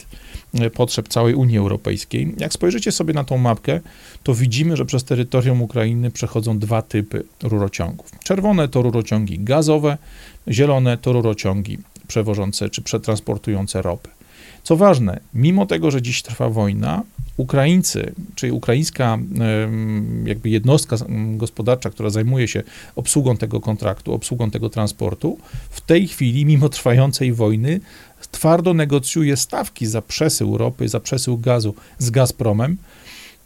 [0.54, 2.34] e, potrzeb całej Unii Europejskiej.
[2.38, 3.80] Jak spojrzycie sobie na tą mapkę,
[4.22, 8.10] to widzimy, że przez terytorium Ukrainy przechodzą dwa typy rurociągów.
[8.24, 9.98] Czerwone to rurociągi gazowe,
[10.48, 14.17] zielone to rurociągi przewożące czy przetransportujące ropę.
[14.68, 17.02] Co ważne, mimo tego, że dziś trwa wojna,
[17.36, 19.18] Ukraińcy, czyli ukraińska
[20.24, 20.96] jakby jednostka
[21.36, 22.62] gospodarcza, która zajmuje się
[22.96, 25.38] obsługą tego kontraktu, obsługą tego transportu,
[25.70, 27.80] w tej chwili, mimo trwającej wojny,
[28.30, 32.76] twardo negocjuje stawki za przesył ropy, za przesył gazu z Gazpromem,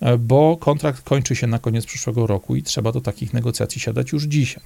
[0.01, 4.13] e, bo kontrakt kończy się na koniec przyszłego roku i trzeba do takich negocjacji siadać
[4.13, 4.63] już dzisiaj.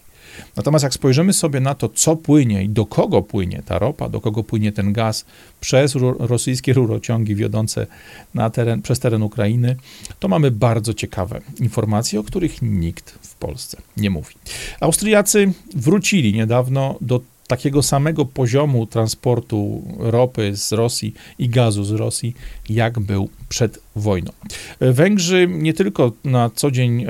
[0.57, 4.20] Natomiast jak spojrzymy sobie na to, co płynie i do kogo płynie ta ropa, do
[4.20, 5.25] kogo płynie ten gaz
[5.61, 7.87] przez rosyjskie rurociągi wiodące
[8.35, 9.77] na teren, przez teren Ukrainy,
[10.20, 14.35] to mamy bardzo ciekawe informacje, o których nikt w Polsce nie mówi.
[14.81, 22.35] Austriacy wrócili niedawno do takiego samego poziomu transportu ropy z Rosji i gazu z Rosji,
[22.68, 24.32] jak był przed wojną.
[24.80, 27.06] Węgrzy nie tylko na co dzień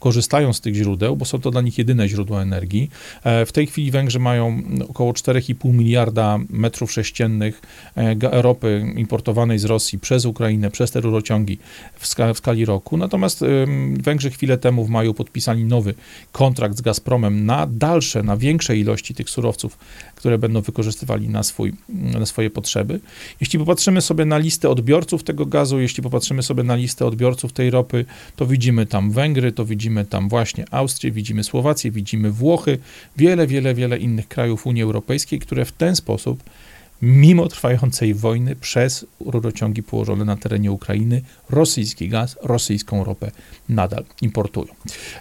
[0.00, 2.90] korzystają z tych źródeł, bo są to dla nich jedyne źródła energii.
[3.24, 7.62] E, w tej chwili Węgrzy mają około 4,5 miliarda metrów sześciennych
[7.96, 11.58] e, ropy importowanej z Rosji przez Ukrainę, przez te rurociągi
[11.98, 12.96] w, w skali roku.
[12.96, 13.44] Natomiast
[14.00, 15.94] Węgrzy chwilę temu w maju podpisali nowy
[16.32, 19.78] kontrakt z Gazpromem na dalsze, na większe ilości tych surowców,
[20.20, 23.00] które będą wykorzystywali na, swój, na swoje potrzeby.
[23.40, 27.70] Jeśli popatrzymy sobie na listę odbiorców tego gazu, jeśli popatrzymy sobie na listę odbiorców tej
[27.70, 28.04] ropy,
[28.36, 32.78] to widzimy tam Węgry, to widzimy tam właśnie Austrię, widzimy Słowację, widzimy Włochy,
[33.16, 36.42] wiele, wiele, wiele innych krajów Unii Europejskiej, które w ten sposób
[37.02, 43.30] mimo trwającej wojny przez rurociągi położone na terenie Ukrainy rosyjski gaz, rosyjską ropę
[43.68, 44.74] nadal importują.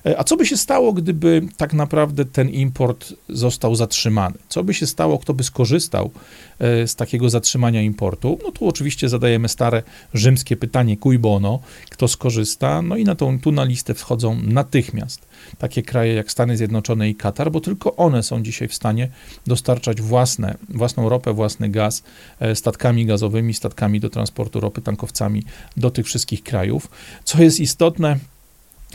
[0.06, 4.36] E, a co by się stało, gdyby tak naprawdę ten import został zatrzymany?
[4.50, 6.12] Co by się stało, kto by skorzystał
[6.60, 8.40] e, z takiego zatrzymania importu?
[8.44, 12.82] No tu oczywiście zadajemy stare rzymskie pytanie cui bono, kto skorzysta?
[12.82, 17.16] No i na tą, tu na listę wchodzą natychmiast takie kraje jak Stany Zjednoczone i
[17.16, 19.10] Katar, bo tylko one są dzisiaj w stanie
[19.48, 22.04] dostarczać własne, własną ropę, własny gaz
[22.40, 25.44] e, statkami gazowymi, statkami do transportu ropy, tankowcami
[25.78, 26.90] do tych wszystkich krajów.
[27.24, 28.20] Co jest istotne,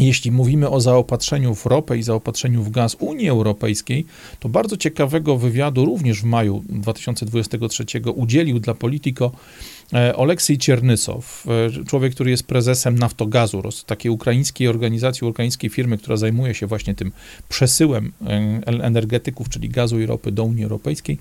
[0.01, 4.07] jeśli mówimy o zaopatrzeniu w ropę i zaopatrzeniu w gaz Unii Europejskiej,
[4.41, 7.85] to bardzo ciekawego wywiadu również w maju 2023
[8.15, 9.33] udzielił dla Politico
[9.93, 11.47] e, Oleksiy Ciernysow,
[11.81, 16.95] e, człowiek, który jest prezesem Naftogazu, takiej ukraińskiej organizacji, ukraińskiej firmy, która zajmuje się właśnie
[16.95, 17.13] tym
[17.49, 18.27] przesyłem e,
[18.67, 21.19] energetyków, czyli gazu i ropy do Unii Europejskiej.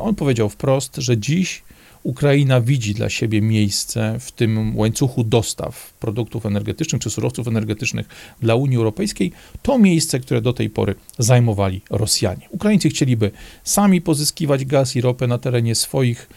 [0.00, 1.62] On powiedział wprost, że dziś
[2.02, 8.08] Ukraina widzi dla siebie miejsce w tym łańcuchu dostaw produktów energetycznych czy surowców energetycznych
[8.40, 9.32] dla Unii Europejskiej,
[9.62, 12.48] to miejsce, które do tej pory zajmowali Rosjanie.
[12.50, 13.30] Ukraińcy chcieliby
[13.64, 16.28] sami pozyskiwać gaz i ropę na terenie swoich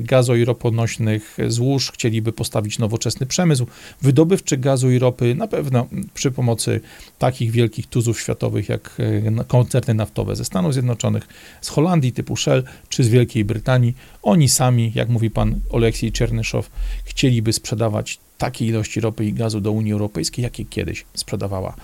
[0.00, 3.66] gazo i roponośnych złóż, chcieliby postawić nowoczesny przemysł
[4.02, 6.80] wydobywczy gazu i ropy, na pewno przy pomocy
[7.18, 8.96] takich wielkich tuzów światowych jak
[9.38, 11.28] e, koncerny naftowe ze Stanów Zjednoczonych,
[11.60, 13.96] z Holandii typu Shell czy z Wielkiej Brytanii.
[14.22, 16.70] Oni sami, jak mówi pan Oleksiej Czernyszow,
[17.04, 21.74] chcieliby sprzedawać takie ilości ropy i gazu do Unii Europejskiej, jakie kiedyś sprzedawała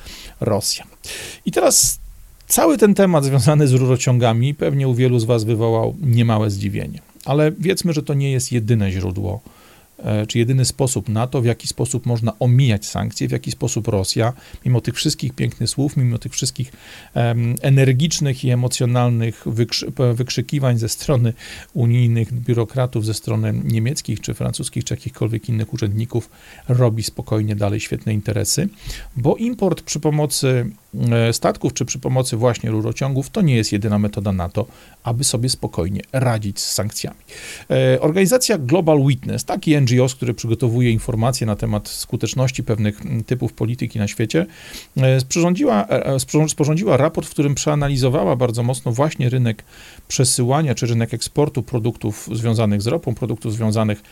[0.41, 0.87] Rosja.
[1.47, 2.01] I teraz
[2.49, 7.12] cały ten temat związany z rurociągami pewnie u wielu z Was wywołał niemałe zdziwienie.
[7.25, 9.41] Ale wiedzmy, że to nie jest jedyne źródło
[10.03, 13.89] E, czy jedyny sposób na to, w jaki sposób można omijać sankcje, w jaki sposób
[13.89, 14.33] Rosja,
[14.65, 16.73] mimo tych wszystkich pięknych słów, mimo tych wszystkich
[17.63, 21.33] energicznych i emocjonalnych wykrzy wykrzykiwań ze strony
[21.75, 26.31] unijnych biurokratów, ze strony niemieckich, czy francuskich, czy jakichkolwiek innych urzędników,
[26.69, 28.69] robi spokojnie dalej świetne interesy,
[29.17, 30.71] bo import przy pomocy
[31.33, 34.67] statków, czy przy pomocy właśnie rurociągów, to nie jest jedyna metoda na to,
[35.05, 37.17] aby sobie spokojnie radzić z sankcjami.
[37.71, 43.99] E, organizacja Global Witness, taki NGO, który przygotowuje informacje na temat skuteczności pewnych typów polityki
[43.99, 44.47] na świecie,
[44.97, 49.65] e, sporządziła, e, sporządziła raport, w którym przeanalizowała bardzo mocno właśnie rynek
[50.09, 54.03] przesyłania, czy rynek eksportu produktów związanych z ropą, produktów związanych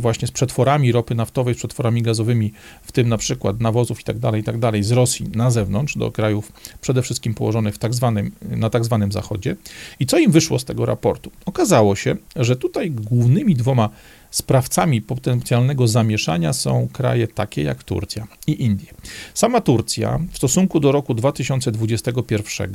[0.00, 4.18] właśnie z przetworami ropy naftowej, z przetworami gazowymi, w tym na przykład nawozów i tak
[4.18, 7.94] dalej, i tak dalej, z Rosji na zewnątrz, do krajów przede wszystkim położonych w tak
[7.94, 9.56] zwanym, na tak zwanym zachodzie.
[10.00, 11.30] I co im wyszło z tego raportu?
[11.46, 13.88] Okazało się, że tutaj głównymi dwoma
[14.30, 18.88] sprawcami potencjalnego zamieszania są kraje takie jak Turcja i Indie.
[19.34, 22.72] Sama Turcja w stosunku do roku 2021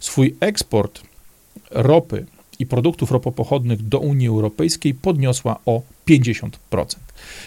[0.00, 1.02] swój eksport
[1.70, 2.26] ropy
[2.62, 6.48] i produktów ropopochodnych do Unii Europejskiej podniosła o 50%.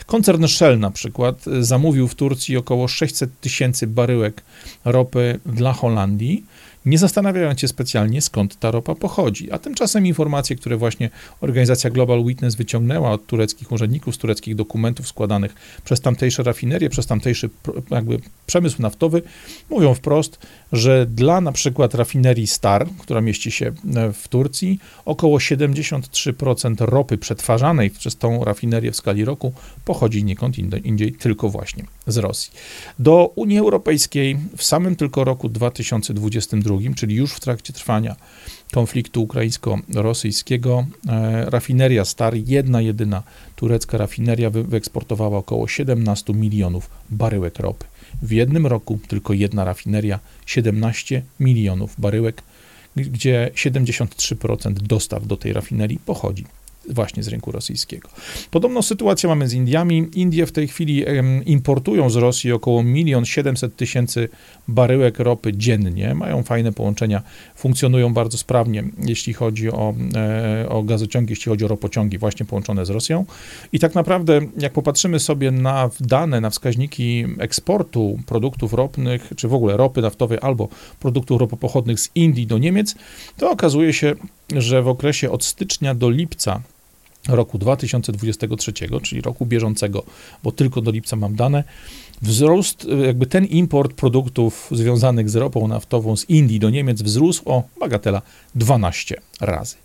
[0.06, 4.44] Koncern Shell na przykład zamówił w Turcji około 600 tysięcy baryłek
[4.86, 6.44] ropy dla Holandii,
[6.86, 9.52] nie zastanawiając się specjalnie, skąd ta ropa pochodzi.
[9.52, 11.10] A tymczasem informacje, które właśnie
[11.42, 17.08] organizacja Global Witness wyciągnęła od tureckich urzędników, z tureckich dokumentów składanych przez tamtejsze rafinerie, przez
[17.08, 17.50] tamtejszy
[17.90, 19.22] jakby przemysł naftowy,
[19.70, 20.40] mówią wprost,
[20.72, 27.18] że dla na przykład rafinerii Star, która mieści się e, w Turcji, około 73% ropy
[27.18, 29.54] przetwarzanej przez tą rafinerię w skali roku
[29.86, 32.52] pochodzi niekąd indziej, tylko właśnie z Rosji.
[33.00, 38.16] Do Unii Europejskiej w samym tylko roku 2022, czyli już w trakcie trwania
[38.74, 43.24] konfliktu ukraińsko-rosyjskiego, e, rafineria Star, jedna jedyna
[43.56, 47.86] turecka rafineria, wyeksportowała około 17 milionów baryłek ropy.
[48.22, 52.42] W jednym roku tylko jedna rafineria 17 milionów baryłek,
[52.96, 56.46] gdzie 73% dostaw do tej rafinerii pochodzi
[56.90, 58.10] właśnie z rynku rosyjskiego.
[58.52, 60.08] Podobną sytuację mamy z Indiami.
[60.16, 61.06] Indie w tej chwili
[61.46, 64.30] importują z Rosji około 1 700 tysięcy
[64.68, 66.16] baryłek ropy dziennie.
[66.16, 67.22] Mają fajne połączenia,
[67.56, 72.86] funkcjonują bardzo sprawnie, jeśli chodzi o, e, o gazociągi, jeśli chodzi o ropociągi właśnie połączone
[72.86, 73.26] z Rosją.
[73.74, 79.54] I tak naprawdę, jak popatrzymy sobie na dane, na wskaźniki eksportu produktów ropnych, czy w
[79.54, 80.68] ogóle ropy naftowej albo
[81.00, 82.96] produktów ropopochodnych z Indii do Niemiec,
[83.38, 84.16] to okazuje się,
[84.56, 86.62] że w okresie od stycznia do lipca
[87.28, 90.04] roku 2023, czyli roku bieżącego,
[90.44, 91.64] bo tylko do lipca mam dane,
[92.22, 97.64] wzrost, jakby ten import produktów związanych z ropą naftową z Indii do Niemiec wzrósł o
[97.80, 98.22] bagatela
[98.56, 99.76] 12 razy.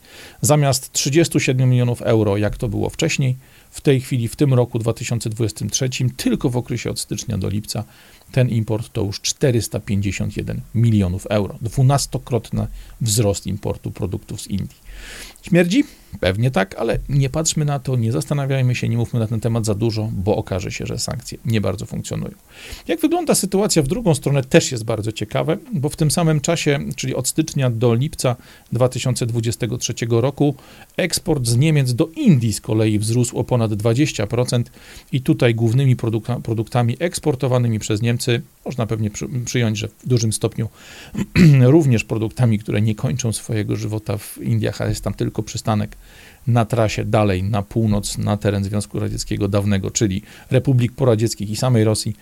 [0.41, 3.37] Zamiast 37 milionów euro, jak to było wcześniej,
[3.71, 7.85] w tej chwili, w tym roku 2023, tylko w okresie od stycznia do lipca,
[8.33, 11.59] ten import to już 451 milionów euro.
[11.61, 12.67] Dwunastokrotny
[13.01, 14.77] wzrost importu produktów z Indii.
[15.43, 15.85] Śmierdzi?
[16.21, 19.65] Pewnie tak, ale nie patrzmy na to, nie zastanawiajmy się, nie mówmy na ten temat
[19.65, 22.35] za dużo, bo okaże się, że sankcje nie bardzo funkcjonują.
[22.89, 26.79] Jak wygląda sytuacja w drugą stronę, też jest bardzo ciekawe, bo w tym samym czasie,
[26.97, 28.37] czyli od stycznia do lipca
[28.73, 30.55] 2023 roku,
[30.97, 34.63] eksport z Niemiec do Indii z kolei wzrósł o ponad 20%
[35.13, 40.33] i tutaj głównymi produkta, produktami eksportowanymi przez Niemcy, można pewnie przy, przyjąć, że w dużym
[40.33, 40.69] stopniu
[41.61, 45.97] również produktami, które nie kończą swojego żywota w Indiach, a jest tam tylko przystanek
[46.47, 51.85] na trasie dalej na północ, na teren Związku Radzieckiego dawnego, czyli Republik Poradzieckich i samej
[51.85, 52.17] Rosji,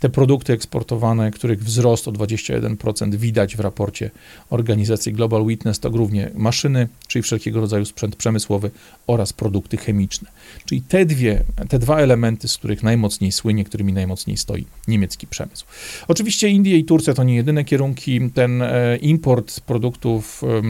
[0.00, 4.10] te produkty eksportowane, których wzrost o 21% widać w raporcie
[4.50, 8.70] organizacji Global Witness, to głównie maszyny, czyli wszelkiego rodzaju sprzęt przemysłowy
[9.06, 10.28] oraz produkty chemiczne.
[10.64, 15.64] Czyli te dwie, te dwa elementy, z których najmocniej słynie, którymi najmocniej stoi niemiecki przemysł.
[16.08, 18.30] Oczywiście Indie i Turcja to nie jedyne kierunki.
[18.34, 20.62] Ten e, import produktów e,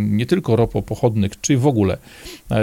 [0.00, 1.98] nie tylko ropopochodnych, czy w ogóle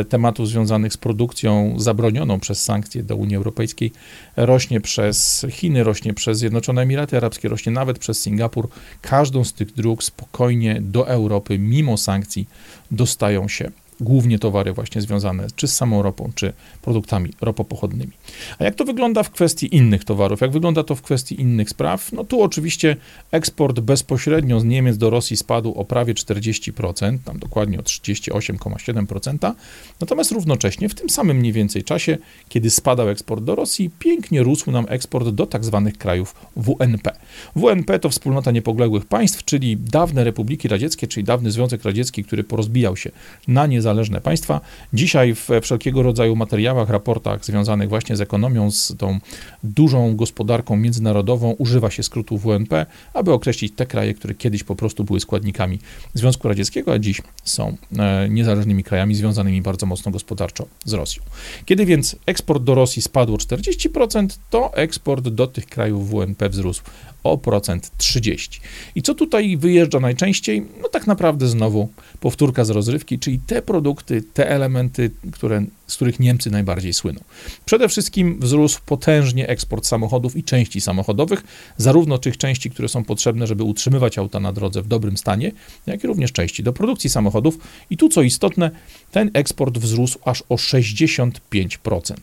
[0.09, 3.91] tematów związanych z produkcją zabronioną przez sankcje do Unii Europejskiej
[4.37, 8.67] rośnie przez Chiny, rośnie przez Zjednoczone Emiraty Arabskie, rośnie nawet przez Singapur.
[9.01, 12.47] Każdą z tych dróg spokojnie do Europy, mimo sankcji,
[12.91, 18.11] dostają się głównie towary właśnie związane czy z samą ropą, czy produktami ropopochodnymi.
[18.59, 20.41] A jak to wygląda w kwestii innych towarów?
[20.41, 22.11] Jak wygląda to w kwestii innych spraw?
[22.11, 22.95] No tu oczywiście
[23.31, 29.53] eksport bezpośrednio z Niemiec do Rosji spadł o prawie 40%, tam dokładnie o 38,7%,
[30.01, 32.17] natomiast równocześnie w tym samym mniej więcej czasie,
[32.49, 37.11] kiedy spadał eksport do Rosji, pięknie rósł nam eksport do tak zwanych krajów WNP.
[37.55, 42.97] WNP to Wspólnota Niepodległych Państw, czyli dawne republiki radzieckie, czyli dawny Związek Radziecki, który porozbijał
[42.97, 43.11] się
[43.47, 44.61] na niezależność niezależne państwa.
[44.93, 49.19] Dzisiaj w wszelkiego rodzaju materiałach, raportach związanych właśnie z ekonomią, z tą
[49.63, 55.03] dużą gospodarką międzynarodową używa się skrótu WNP, aby określić te kraje, które kiedyś po prostu
[55.03, 55.79] były składnikami
[56.13, 61.23] Związku Radzieckiego, a dziś są e, niezależnymi krajami związanymi bardzo mocno gospodarczo z Rosją.
[61.65, 66.81] Kiedy więc eksport do Rosji spadł o 40%, to eksport do tych krajów WNP wzrósł
[67.23, 68.61] o procent 30.
[68.95, 70.65] I co tutaj wyjeżdża najczęściej?
[70.81, 71.89] No tak naprawdę znowu
[72.19, 77.19] powtórka z rozrywki, czyli te produkty, te elementy, które, z których Niemcy najbardziej słyną.
[77.65, 81.43] Przede wszystkim wzrósł potężnie eksport samochodów i części samochodowych,
[81.77, 85.51] zarówno tych części, które są potrzebne, żeby utrzymywać auta na drodze w dobrym stanie,
[85.87, 87.57] jak i również części do produkcji samochodów.
[87.89, 88.71] I tu co istotne,
[89.11, 92.13] ten eksport wzrósł aż o 65%.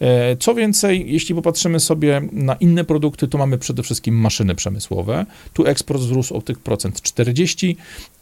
[0.00, 5.26] E, co więcej, jeśli popatrzymy sobie na inne produkty, to mamy przede wszystkim maszyny przemysłowe.
[5.52, 7.76] Tu eksport wzrósł o tych procent 40,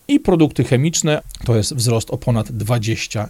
[0.09, 3.29] i produkty chemiczne to jest wzrost o ponad 21%.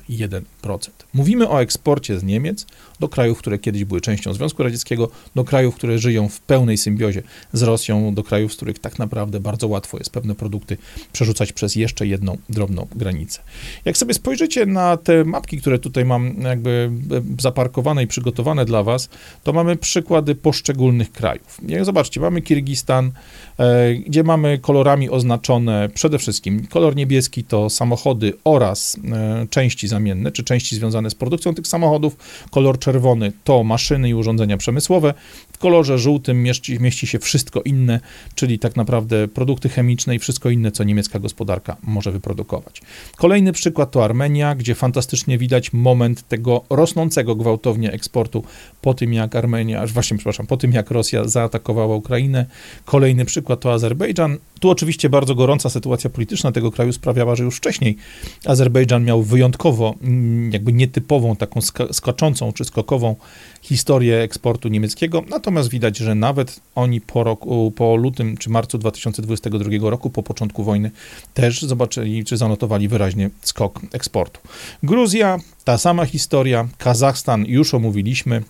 [1.14, 2.66] Mówimy o eksporcie z Niemiec
[3.00, 7.22] do krajów, które kiedyś były częścią Związku Radzieckiego, do krajów, które żyją w pełnej symbiozie
[7.52, 10.76] z Rosją, do krajów, z których tak naprawdę bardzo łatwo jest pewne produkty
[11.12, 13.40] przerzucać przez jeszcze jedną drobną granicę.
[13.84, 16.90] Jak sobie spojrzycie na te mapki, które tutaj mam jakby
[17.40, 19.08] zaparkowane i przygotowane dla Was,
[19.44, 21.60] to mamy przykłady poszczególnych krajów.
[21.68, 23.12] Jak zobaczcie, mamy Kirgistan,
[23.58, 30.32] e, gdzie mamy kolorami oznaczone przede wszystkim Kolor niebieski to samochody oraz e, części zamienne,
[30.32, 32.16] czy części związane z produkcją tych samochodów.
[32.50, 35.14] Kolor czerwony to maszyny i urządzenia przemysłowe.
[35.52, 38.00] W kolorze żółtym mieści, mieści się wszystko inne,
[38.34, 42.82] czyli tak naprawdę produkty chemiczne i wszystko inne, co niemiecka gospodarka może wyprodukować.
[43.16, 48.44] Kolejny przykład to Armenia, gdzie fantastycznie widać moment tego rosnącego gwałtownie eksportu
[48.80, 52.46] po tym, jak Armenia, właśnie, przepraszam, po tym, jak Rosja zaatakowała Ukrainę.
[52.84, 54.38] Kolejny przykład to Azerbejdżan.
[54.60, 57.96] Tu oczywiście bardzo gorąca sytuacja polityczna tego kraju sprawiała, że już wcześniej
[58.44, 61.60] Azerbejdżan miał wyjątkowo, mm, jakby nietypową, taką
[61.92, 63.16] skaczącą czy skokową
[63.62, 69.90] historię eksportu niemieckiego, natomiast widać, że nawet oni po, roku, po lutym czy marcu 2022
[69.90, 70.90] roku, po początku wojny,
[71.34, 74.40] też zobaczyli czy zanotowali wyraźnie skok eksportu.
[74.82, 78.42] Gruzja, ta sama historia, Kazachstan już omówiliśmy,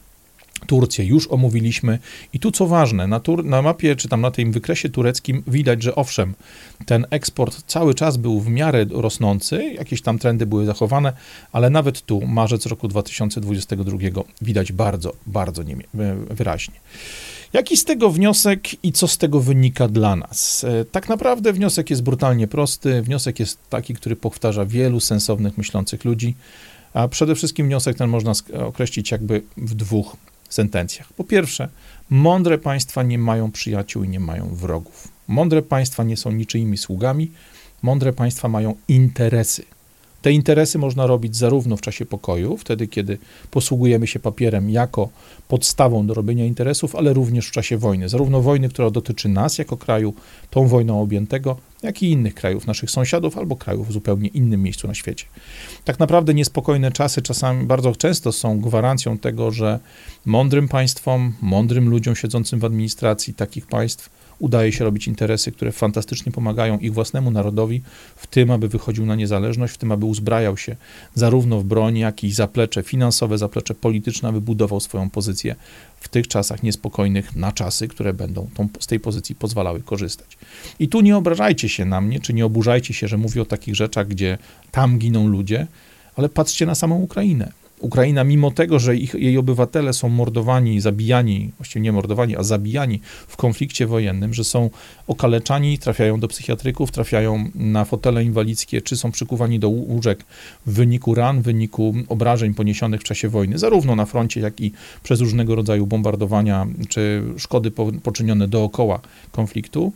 [0.61, 1.98] Turcję już omówiliśmy
[2.32, 5.82] i tu co ważne, na, tur, na mapie czy tam na tym wykresie tureckim widać,
[5.82, 6.34] że owszem,
[6.86, 11.12] ten eksport cały czas był w miarę rosnący, jakieś tam trendy były zachowane,
[11.52, 13.98] ale nawet tu, marzec roku 2022
[14.42, 15.76] widać bardzo, bardzo nie,
[16.30, 16.74] wyraźnie.
[17.52, 20.64] Jaki z tego wniosek i co z tego wynika dla nas?
[20.64, 23.02] E, tak naprawdę wniosek jest brutalnie prosty.
[23.02, 26.34] Wniosek jest taki, który powtarza wielu sensownych, myślących ludzi.
[26.94, 28.32] A przede wszystkim wniosek ten można
[28.66, 30.16] określić jakby w dwóch
[30.57, 31.12] sentencjach.
[31.12, 31.68] Po pierwsze,
[32.11, 35.09] mądre państwa nie mają przyjaciół i nie mają wrogów.
[35.28, 37.30] Mądre państwa nie są niczyimi sługami,
[37.82, 39.62] mądre państwa mają interesy.
[40.23, 43.19] Te interesy można robić zarówno w czasie pokoju, wtedy kiedy
[43.51, 45.09] posługujemy się papierem jako
[45.49, 48.09] podstawą do robienia interesów, ale również w czasie wojny.
[48.09, 50.14] Zarówno wojny, która dotyczy nas jako kraju,
[50.51, 54.89] tą wojną objętego, jak i innych krajów, naszych sąsiadów albo krajów w zupełnie innym miejscu
[54.89, 55.27] na świecie.
[55.85, 59.81] Tak naprawdę niespokojne czasy czasami bardzo często są gwarancją tego, że
[60.25, 66.32] mądrym państwom, mądrym ludziom siedzącym w administracji takich państw udaje się robić interesy, które fantastycznie
[66.32, 67.82] pomagają ich własnemu narodowi
[68.16, 70.76] w tym, aby wychodził na niezależność, w tym, aby uzbrajał się
[71.14, 75.55] zarówno w broń, jak i zaplecze finansowe, zaplecze polityczne, aby budował swoją pozycję
[76.01, 80.39] w tych czasach niespokojnych na czasy, które będą tą, z tej pozycji pozwalały korzystać.
[80.78, 83.74] I tu nie obrażajcie się na mnie, czy nie oburzajcie się, że mówię o takich
[83.76, 84.39] rzeczach, gdzie
[84.70, 85.66] tam giną ludzie,
[86.16, 87.53] ale patrzcie na samą Ukrainę.
[87.81, 93.01] Ukraina, mimo tego, że ich, jej obywatele są mordowani, zabijani, właściwie nie mordowani, a zabijani
[93.29, 94.70] w konflikcie wojennym, że są
[95.07, 100.24] okaleczani, trafiają do psychiatryków, trafiają na fotele inwalidzkie, czy są przykuwani do łóżek
[100.66, 104.72] w wyniku ran, w wyniku obrażeń poniesionych w czasie wojny, zarówno na froncie, jak i
[105.03, 107.70] przez różnego rodzaju bombardowania, czy szkody
[108.03, 109.01] poczynione dookoła
[109.33, 109.93] konfliktu,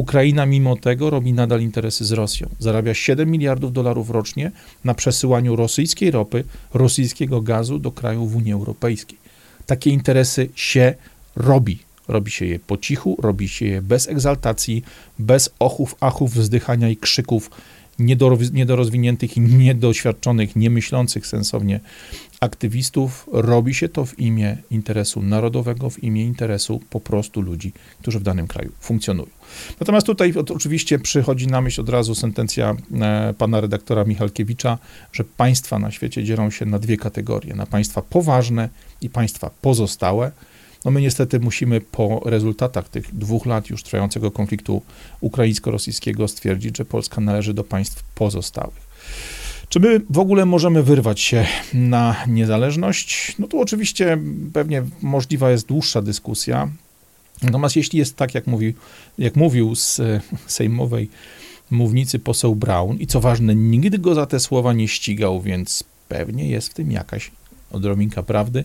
[0.00, 2.48] Ukraina mimo tego robi nadal interesy z Rosją.
[2.58, 4.50] Zarabia 7 miliardów dolarów rocznie
[4.84, 6.44] na przesyłaniu rosyjskiej ropy,
[6.74, 9.18] rosyjskiego gazu do krajów Unii Europejskiej.
[9.66, 10.94] Takie interesy się
[11.36, 11.78] robi.
[12.08, 14.82] Robi się je po cichu, robi się je bez egzaltacji,
[15.18, 17.50] bez ochów, achów, wzdychania i krzyków
[18.52, 21.80] niedorozwiniętych i niedoświadczonych, niemyślących sensownie
[22.40, 23.28] aktywistów.
[23.32, 28.22] Robi się to w imię interesu narodowego, w imię interesu po prostu ludzi, którzy w
[28.22, 29.39] danym kraju funkcjonują.
[29.80, 34.78] Natomiast tutaj oczywiście przychodzi na myśl od razu sentencja e, pana redaktora Michalkiewicza,
[35.12, 38.68] że państwa na świecie dzielą się na dwie kategorie: na państwa poważne
[39.00, 40.32] i państwa pozostałe.
[40.84, 44.82] No my niestety musimy po rezultatach tych dwóch lat już trwającego konfliktu
[45.20, 48.90] ukraińsko-rosyjskiego stwierdzić, że Polska należy do państw pozostałych.
[49.68, 53.34] Czy my w ogóle możemy wyrwać się na niezależność?
[53.38, 54.18] No tu oczywiście
[54.52, 56.68] pewnie możliwa jest dłuższa dyskusja.
[57.42, 58.74] Natomiast jeśli jest tak, jak, mówi,
[59.18, 60.00] jak mówił z
[60.46, 61.10] sejmowej
[61.70, 66.48] mównicy poseł Brown, i co ważne, nigdy go za te słowa nie ścigał, więc pewnie
[66.48, 67.30] jest w tym jakaś
[67.72, 68.64] odrobinka prawdy.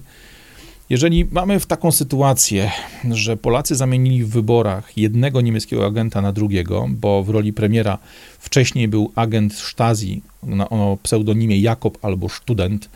[0.90, 2.72] Jeżeli mamy w taką sytuację,
[3.12, 7.98] że Polacy zamienili w wyborach jednego niemieckiego agenta na drugiego, bo w roli premiera
[8.40, 10.22] wcześniej był agent Stasi
[10.70, 12.90] o pseudonimie Jakob albo Student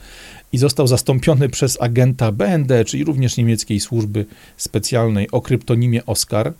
[0.54, 4.26] i został zastąpiony przez agenta BND, czyli również niemieckiej służby
[4.58, 6.54] specjalnej o kryptonimie Oskar.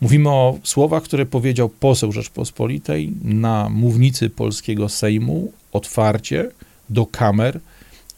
[0.00, 6.50] Mówimy o słowach, które powiedział poseł Rzeczpospolitej na mównicy polskiego Sejmu otwarcie
[6.90, 7.60] do kamer.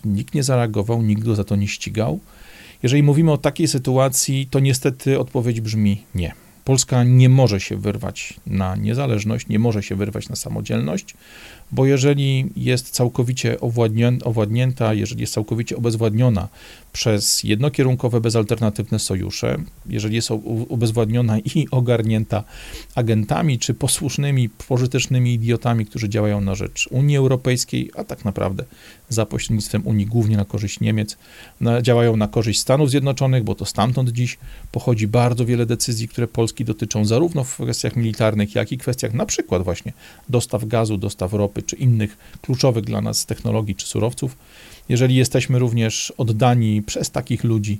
[0.04, 2.20] Nikt nie zareagował, nikt go za to nie ścigał.
[2.82, 6.32] Jeżeli mówimy o takiej sytuacji, to niestety odpowiedź brzmi nie.
[6.64, 11.14] Polska nie może się wyrwać na niezależność, nie może się wyrwać na samodzielność,
[11.72, 13.56] bo jeżeli jest całkowicie
[14.24, 16.48] owładnięta, jeżeli jest całkowicie obezwładniona
[16.96, 20.30] przez jednokierunkowe, bezalternatywne sojusze, jeżeli jest
[20.68, 22.44] obezwładniona i ogarnięta
[22.94, 28.64] agentami czy posłusznymi, pożytecznymi idiotami, którzy działają na rzecz Unii Europejskiej, a tak naprawdę
[29.08, 31.16] za pośrednictwem Unii, głównie na korzyść Niemiec,
[31.60, 34.38] na, działają na korzyść Stanów Zjednoczonych, bo to stamtąd dziś
[34.72, 39.26] pochodzi bardzo wiele decyzji, które Polski dotyczą zarówno w kwestiach militarnych, jak i kwestiach na
[39.26, 39.92] przykład właśnie
[40.28, 44.36] dostaw gazu, dostaw ropy czy innych kluczowych dla nas technologii czy surowców.
[44.88, 47.78] Jeżeli jesteśmy również oddani przez takich ludzi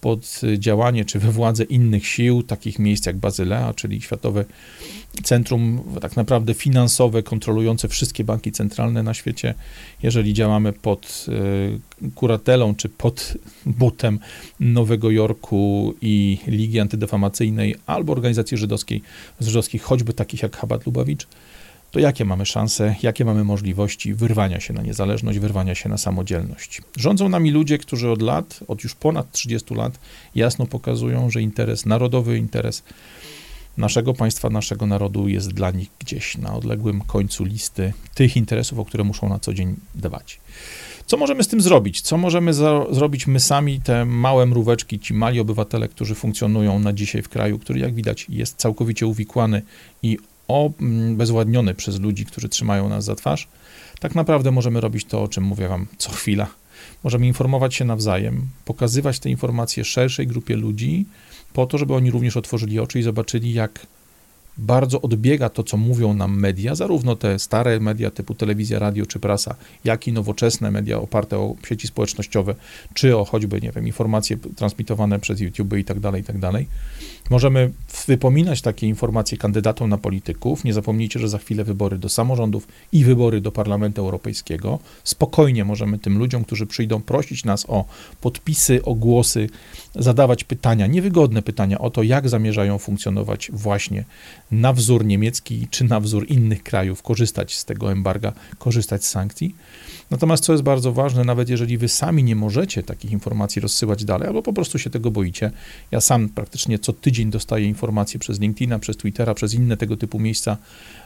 [0.00, 4.44] pod działanie czy we władzę innych sił, takich miejsc jak Bazylea, czyli Światowe
[5.22, 9.54] Centrum tak naprawdę finansowe, kontrolujące wszystkie banki centralne na świecie,
[10.02, 13.34] jeżeli działamy pod e, kuratelą czy pod
[13.66, 14.18] butem
[14.60, 19.02] Nowego Jorku i Ligi Antydefamacyjnej albo organizacji żydowskiej,
[19.40, 21.26] żydowskich, choćby takich jak Chabad Lubawicz,
[21.96, 26.82] to jakie mamy szanse, jakie mamy możliwości wyrwania się na niezależność, wyrwania się na samodzielność.
[26.96, 29.98] Rządzą nami ludzie, którzy od lat, od już ponad 30 lat,
[30.34, 32.82] jasno pokazują, że interes narodowy, interes
[33.76, 38.84] naszego państwa, naszego narodu jest dla nich gdzieś na odległym końcu listy tych interesów, o
[38.84, 40.40] które muszą na co dzień dbać.
[41.06, 42.00] Co możemy z tym zrobić?
[42.00, 46.92] Co możemy za- zrobić my sami, te małe mróweczki, ci mali obywatele, którzy funkcjonują na
[46.92, 49.62] dzisiaj w kraju, który jak widać jest całkowicie uwikłany
[50.02, 50.18] i
[50.48, 53.48] obezwładniony przez ludzi, którzy trzymają nas za twarz,
[54.00, 56.46] tak naprawdę możemy robić to, o czym mówię Wam co chwila.
[57.04, 61.06] Możemy informować się nawzajem, pokazywać te informacje szerszej grupie ludzi,
[61.52, 63.86] po to, żeby oni również otworzyli oczy i zobaczyli, jak
[64.58, 69.18] bardzo odbiega to, co mówią nam media, zarówno te stare media typu telewizja, radio czy
[69.18, 72.54] prasa, jak i nowoczesne media oparte o sieci społecznościowe,
[72.94, 76.66] czy o choćby, nie wiem, informacje transmitowane przez YouTube i tak dalej, i tak dalej.
[77.30, 77.72] Możemy
[78.06, 80.64] wypominać takie informacje kandydatom na polityków.
[80.64, 84.78] Nie zapomnijcie, że za chwilę wybory do samorządów i wybory do Parlamentu Europejskiego.
[85.04, 87.84] Spokojnie możemy tym ludziom, którzy przyjdą, prosić nas o
[88.20, 89.48] podpisy, o głosy,
[89.94, 94.04] zadawać pytania, niewygodne pytania o to, jak zamierzają funkcjonować właśnie
[94.50, 99.54] na wzór niemiecki czy na wzór innych krajów, korzystać z tego embarga, korzystać z sankcji.
[100.10, 104.28] Natomiast co jest bardzo ważne, nawet jeżeli wy sami nie możecie takich informacji rozsyłać dalej,
[104.28, 105.50] albo po prostu się tego boicie,
[105.90, 110.18] ja sam praktycznie co tydzień dostaję informacje przez LinkedIna, przez Twittera, przez inne tego typu
[110.18, 110.56] miejsca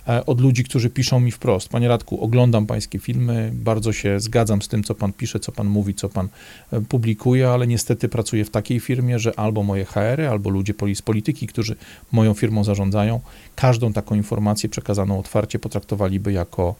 [0.09, 1.69] e, od ludzi, którzy piszą mi wprost.
[1.69, 5.67] Panie Radku, oglądam pańskie filmy, bardzo się zgadzam z tym, co pan pisze, co pan
[5.67, 6.29] mówi, co pan
[6.73, 11.03] e, publikuje, ale niestety pracuję w takiej firmie, że albo moje HR-y, albo ludzie z
[11.03, 11.77] polityki, którzy
[12.13, 13.21] moją firmą zarządzają,
[13.57, 16.75] każdą taką informację przekazaną otwarcie potraktowaliby jako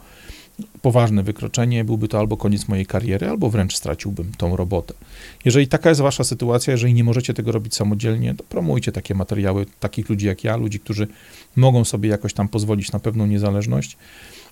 [0.82, 4.94] poważne wykroczenie, byłby to albo koniec mojej kariery, albo wręcz straciłbym tą robotę.
[5.44, 9.66] Jeżeli taka jest wasza sytuacja, jeżeli nie możecie tego robić samodzielnie, to promujcie takie materiały
[9.80, 11.06] takich ludzi jak ja, ludzi, którzy
[11.56, 13.96] mogą sobie jakoś tam pozwolić na pewną niezależność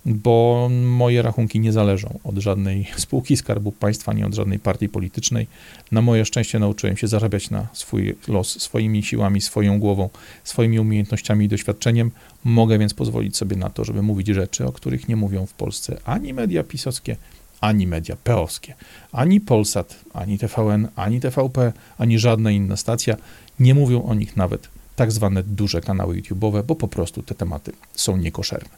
[0.07, 5.47] bo moje rachunki nie zależą od żadnej spółki Skarbu Państwa, nie od żadnej partii politycznej.
[5.93, 10.09] Na moje szczęście nauczyłem się zarabiać na swój los swoimi siłami, swoją głową,
[10.45, 12.11] swoimi umiejętnościami i doświadczeniem.
[12.45, 16.01] Mogę więc pozwolić sobie na to, żeby mówić rzeczy, o których nie mówią w Polsce
[16.05, 17.17] ani media pisowskie,
[17.61, 18.75] ani media peowskie,
[19.13, 23.17] ani Polsat, ani TVN, ani TVP, ani żadna inna stacja.
[23.61, 24.69] Nie mówią o nich nawet
[24.99, 28.69] tak zwane duże kanały YouTube'owe, bo po prostu te tematy są niekoszerne.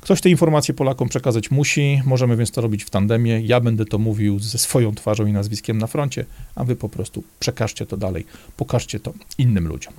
[0.00, 3.40] Ktoś te informacje Polakom przekazać musi, możemy więc to robić w tandemie.
[3.40, 7.22] Ja będę to mówił ze swoją twarzą i nazwiskiem na froncie, a wy po prostu
[7.40, 9.92] przekażcie to dalej, pokażcie to innym ludziom.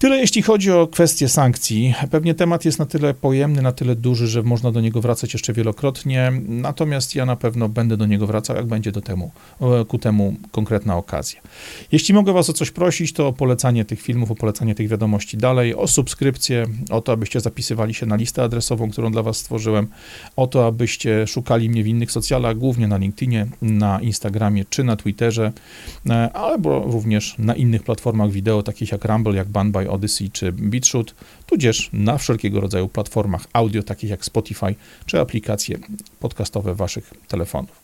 [0.00, 1.94] Tyle jeśli chodzi o kwestię sankcji.
[2.10, 5.52] Pewnie temat jest na tyle pojemny, na tyle duży, że można do niego wracać jeszcze
[5.52, 6.32] wielokrotnie.
[6.48, 9.30] Natomiast ja na pewno będę do niego wracał, jak będzie do temu,
[9.88, 11.40] ku temu konkretna okazja.
[11.92, 15.36] Jeśli mogę Was o coś prosić, to o polecanie tych filmów, o polecanie tych wiadomości
[15.36, 19.86] dalej, o subskrypcję, o to, abyście zapisywali się na listę adresową, którą dla Was stworzyłem,
[20.36, 24.96] o to, abyście szukali mnie w innych socjalach, głównie na LinkedInie, na Instagramie czy na
[24.96, 25.52] Twitterze,
[26.10, 30.52] e, albo również na innych platformach wideo, takich jak Rumble, jak Band by Odyssey czy
[30.52, 31.14] BitShoot,
[31.46, 34.74] tudzież na wszelkiego rodzaju platformach audio, takich jak Spotify
[35.06, 35.78] czy aplikacje
[36.20, 37.80] podcastowe waszych telefonów.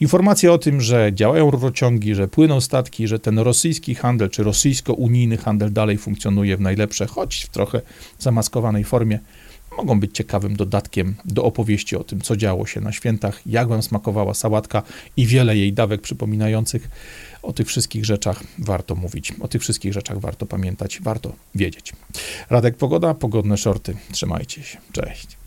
[0.00, 5.36] Informacje o tym, że działają rurociągi, że płyną statki, że ten rosyjski handel czy rosyjsko-unijny
[5.36, 7.80] handel dalej funkcjonuje w najlepsze, choć w trochę
[8.18, 9.18] zamaskowanej formie,
[9.76, 13.82] mogą być ciekawym dodatkiem do opowieści o tym, co działo się na świętach, jak wam
[13.82, 14.82] smakowała sałatka
[15.16, 16.90] i wiele jej dawek przypominających.
[17.46, 21.92] O tych wszystkich rzeczach warto mówić, o tych wszystkich rzeczach warto pamiętać, warto wiedzieć.
[22.50, 23.96] Radek Pogoda, pogodne shorty.
[24.12, 24.78] Trzymajcie się.
[24.92, 25.45] Cześć.